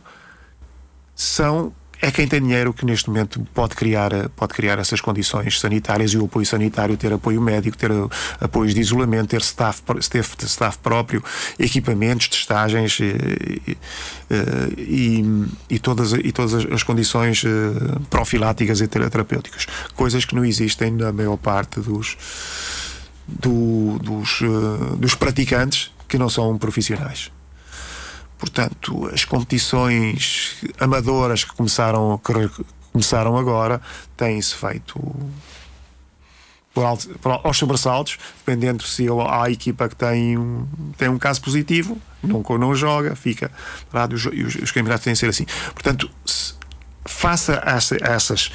são 1.16 1.74
é 2.04 2.12
quem 2.12 2.28
tem 2.28 2.42
dinheiro 2.42 2.74
que 2.74 2.86
neste 2.86 3.08
momento 3.08 3.40
pode 3.54 3.76
criar, 3.76 4.12
pode 4.36 4.54
criar 4.54 4.78
essas 4.78 5.00
condições 5.00 5.58
sanitárias 5.58 6.12
e 6.12 6.18
o 6.18 6.26
apoio 6.26 6.46
sanitário, 6.46 6.98
ter 6.98 7.14
apoio 7.14 7.40
médico, 7.40 7.78
ter 7.78 7.92
apoios 8.42 8.74
de 8.74 8.82
isolamento, 8.82 9.30
ter 9.30 9.40
staff, 9.40 9.82
ter 10.10 10.26
staff 10.44 10.78
próprio, 10.80 11.24
equipamentos, 11.58 12.28
testagens 12.28 13.00
e, 13.00 13.78
e, 14.78 15.26
e, 15.70 15.80
todas, 15.80 16.12
e 16.12 16.34
todas 16.34 16.66
as 16.66 16.84
condições 16.84 17.42
eh, 17.46 17.50
profiláticas 18.10 18.82
e 18.82 18.88
terapêuticas. 18.90 19.66
Coisas 19.96 20.26
que 20.26 20.36
não 20.36 20.44
existem 20.44 20.92
na 20.92 21.14
maior 21.14 21.38
parte 21.38 21.80
dos 21.80 22.18
do, 23.28 24.00
dos, 24.00 24.42
uh, 24.42 24.96
dos 24.98 25.16
praticantes 25.16 25.92
que 26.08 26.18
não 26.18 26.30
são 26.30 26.58
profissionais. 26.58 27.32
Portanto, 28.38 29.10
as 29.14 29.24
competições 29.24 30.58
amadoras 30.80 31.44
que 31.44 31.54
começaram, 31.54 32.18
que 32.18 32.66
começaram 32.92 33.38
agora 33.38 33.82
têm-se 34.18 34.54
feito 34.54 35.00
por, 36.74 36.84
alto, 36.84 37.08
por, 37.20 37.40
aos 37.44 37.58
sobressaltos, 37.58 38.18
dependendo 38.40 38.84
se 38.84 39.08
há 39.08 39.44
a 39.44 39.50
equipa 39.50 39.88
que 39.88 39.96
tem 39.96 40.38
um, 40.38 40.68
tem 40.98 41.08
um 41.08 41.18
caso 41.18 41.42
positivo, 41.42 41.98
não, 42.22 42.44
não 42.58 42.76
joga, 42.76 43.16
fica 43.16 43.50
parado, 43.92 44.16
os, 44.16 44.26
os, 44.26 44.56
os 44.56 44.72
campeonatos 44.72 45.06
têm 45.06 45.14
de 45.14 45.20
ser 45.20 45.30
assim. 45.30 45.46
Portanto, 45.74 46.10
se, 46.26 46.54
faça 47.06 47.62
essa, 47.66 47.98
essas 48.02 48.52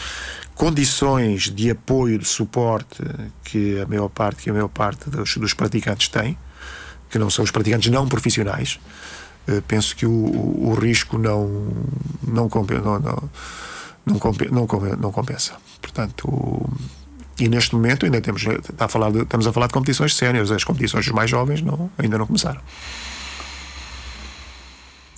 condições 0.58 1.42
de 1.44 1.70
apoio, 1.70 2.18
de 2.18 2.26
suporte 2.26 3.00
que 3.44 3.80
a 3.80 3.86
maior 3.86 4.08
parte, 4.08 4.42
que 4.42 4.50
a 4.50 4.52
maior 4.52 4.68
parte 4.68 5.08
dos, 5.08 5.36
dos 5.36 5.54
praticantes 5.54 6.08
tem, 6.08 6.36
que 7.08 7.16
não 7.16 7.30
são 7.30 7.44
os 7.44 7.52
praticantes 7.52 7.90
não 7.92 8.08
profissionais, 8.08 8.80
uh, 9.46 9.62
penso 9.62 9.94
que 9.94 10.04
o, 10.04 10.10
o, 10.10 10.70
o, 10.70 10.74
risco 10.74 11.16
não, 11.16 11.72
não, 12.26 12.48
compensa, 12.48 12.82
não, 12.82 12.98
não, 12.98 13.30
não, 14.04 14.18
compensa, 14.18 14.96
não, 14.96 15.12
compensa. 15.12 15.52
Portanto, 15.80 16.28
o, 16.28 16.68
e 17.38 17.48
neste 17.48 17.76
momento 17.76 18.04
ainda 18.04 18.20
temos, 18.20 18.42
a 18.78 18.88
falar 18.88 19.12
de, 19.12 19.22
estamos 19.22 19.46
a 19.46 19.52
falar 19.52 19.68
de 19.68 19.72
competições 19.72 20.16
séniores, 20.16 20.50
as 20.50 20.64
competições 20.64 21.04
dos 21.04 21.14
mais 21.14 21.30
jovens 21.30 21.62
não, 21.62 21.88
ainda 21.96 22.18
não 22.18 22.26
começaram. 22.26 22.60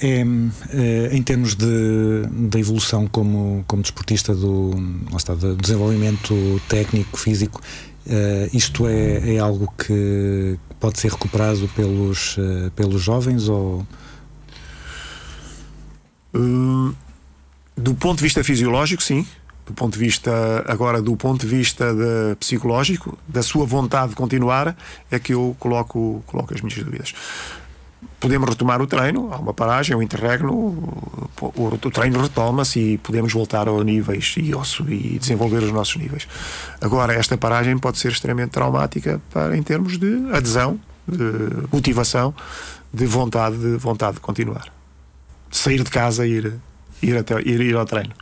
É, 0.02 0.24
é, 0.70 1.14
em 1.14 1.22
termos 1.22 1.54
de, 1.54 2.26
de 2.48 2.58
evolução 2.58 3.06
como, 3.06 3.62
como 3.68 3.82
desportista 3.82 4.34
do, 4.34 4.72
está, 5.14 5.34
do 5.34 5.54
desenvolvimento 5.56 6.34
técnico, 6.68 7.18
físico, 7.18 7.60
uh, 8.06 8.56
isto 8.56 8.88
é, 8.88 9.34
é 9.34 9.38
algo 9.38 9.70
que 9.76 10.58
pode 10.78 10.98
ser 10.98 11.10
recuperado 11.10 11.68
pelos, 11.76 12.38
uh, 12.38 12.70
pelos 12.74 13.02
jovens 13.02 13.46
ou 13.46 13.86
uh, 16.34 16.94
do 17.76 17.94
ponto 17.94 18.16
de 18.18 18.24
vista 18.24 18.42
fisiológico, 18.42 19.02
sim. 19.02 19.26
Do 19.66 19.74
ponto 19.74 19.92
de 19.92 20.00
vista 20.00 20.64
agora 20.66 21.00
do 21.00 21.14
ponto 21.14 21.46
de 21.46 21.54
vista 21.54 21.94
de 21.94 22.34
psicológico, 22.36 23.16
da 23.28 23.42
sua 23.42 23.64
vontade 23.66 24.10
de 24.10 24.16
continuar, 24.16 24.76
é 25.10 25.18
que 25.18 25.34
eu 25.34 25.54
coloco, 25.60 26.24
coloco 26.26 26.54
as 26.54 26.60
minhas 26.60 26.82
dúvidas 26.82 27.14
podemos 28.20 28.50
retomar 28.50 28.82
o 28.82 28.86
treino, 28.86 29.32
há 29.32 29.38
uma 29.38 29.54
paragem, 29.54 29.96
um 29.96 30.02
interregno, 30.02 30.52
o, 30.52 31.52
o, 31.56 31.90
treino 31.90 32.20
retoma-se 32.20 32.78
e 32.78 32.98
podemos 32.98 33.32
voltar 33.32 33.66
a 33.66 33.84
níveis 33.84 34.34
e, 34.36 34.52
e 34.88 35.18
desenvolver 35.18 35.62
os 35.62 35.72
nossos 35.72 35.96
níveis. 35.96 36.28
Agora, 36.80 37.14
esta 37.14 37.38
paragem 37.38 37.78
pode 37.78 37.98
ser 37.98 38.12
extremamente 38.12 38.50
traumática 38.50 39.20
para, 39.30 39.56
em 39.56 39.62
termos 39.62 39.98
de 39.98 40.30
adesão, 40.32 40.78
de 41.08 41.66
motivação, 41.72 42.34
de 42.92 43.06
vontade 43.06 43.56
de, 43.56 43.76
vontade 43.78 44.16
de 44.16 44.20
continuar. 44.20 44.70
De 45.48 45.56
sair 45.56 45.82
de 45.82 45.90
casa 45.90 46.26
e 46.26 46.30
ir, 46.30 46.54
ir, 47.02 47.16
até, 47.16 47.40
ir, 47.40 47.60
ir 47.60 47.74
ao 47.74 47.86
treino. 47.86 48.12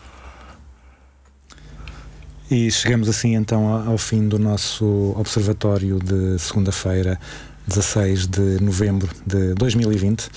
E 2.50 2.70
chegamos 2.70 3.08
assim 3.08 3.34
então 3.34 3.66
ao 3.66 3.98
fim 3.98 4.26
do 4.26 4.38
nosso 4.38 5.12
observatório 5.18 5.98
de 5.98 6.38
segunda-feira 6.38 7.20
16 7.68 8.26
de 8.26 8.62
novembro 8.62 9.08
de 9.26 9.54
2020. 9.54 10.26
Uh, 10.26 10.30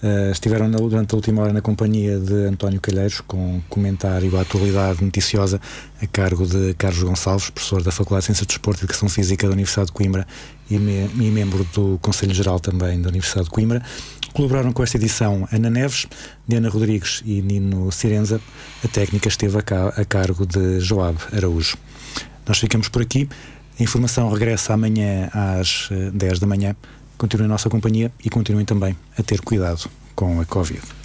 eh, 0.00 0.30
estiveram 0.30 0.68
na, 0.68 0.78
durante 0.78 1.12
a 1.12 1.16
última 1.16 1.42
hora 1.42 1.52
na 1.52 1.60
companhia 1.60 2.20
de 2.20 2.46
António 2.46 2.80
Calheiros, 2.80 3.20
com 3.20 3.60
comentário 3.68 4.36
à 4.36 4.42
atualidade 4.42 5.02
noticiosa 5.02 5.60
a 6.00 6.06
cargo 6.06 6.46
de 6.46 6.74
Carlos 6.74 7.02
Gonçalves, 7.02 7.50
professor 7.50 7.82
da 7.82 7.90
Faculdade 7.90 8.22
de 8.22 8.26
Ciências 8.26 8.46
do 8.46 8.50
Desporto 8.50 8.80
e 8.80 8.84
Educação 8.84 9.08
Física 9.08 9.48
da 9.48 9.52
Universidade 9.54 9.86
de 9.86 9.92
Coimbra 9.92 10.26
e, 10.70 10.78
me, 10.78 11.10
e 11.18 11.30
membro 11.30 11.66
do 11.74 11.98
Conselho 12.00 12.32
Geral 12.32 12.60
também 12.60 13.00
da 13.02 13.08
Universidade 13.08 13.46
de 13.46 13.50
Coimbra. 13.50 13.82
Colaboraram 14.32 14.72
com 14.72 14.84
esta 14.84 14.96
edição 14.96 15.48
Ana 15.50 15.70
Neves, 15.70 16.06
Diana 16.46 16.68
Rodrigues 16.68 17.22
e 17.24 17.42
Nino 17.42 17.90
Cirenza. 17.90 18.40
A 18.84 18.88
técnica 18.88 19.26
esteve 19.26 19.58
a, 19.58 19.62
ca 19.62 19.88
a 19.88 20.04
cargo 20.04 20.46
de 20.46 20.78
Joab 20.78 21.18
Araújo. 21.32 21.76
Nós 22.46 22.58
ficamos 22.58 22.88
por 22.88 23.02
aqui. 23.02 23.28
A 23.78 23.82
informação 23.82 24.28
regressa 24.28 24.74
amanhã 24.74 25.30
às 25.32 25.88
10 26.12 26.32
eh, 26.32 26.40
da 26.40 26.46
manhã. 26.46 26.74
Continuem 27.16 27.46
a 27.46 27.48
nossa 27.48 27.70
companhia 27.70 28.10
e 28.24 28.28
continuem 28.28 28.66
também 28.66 28.96
a 29.16 29.22
ter 29.22 29.40
cuidado 29.40 29.88
com 30.16 30.40
a 30.40 30.44
Covid. 30.44 30.97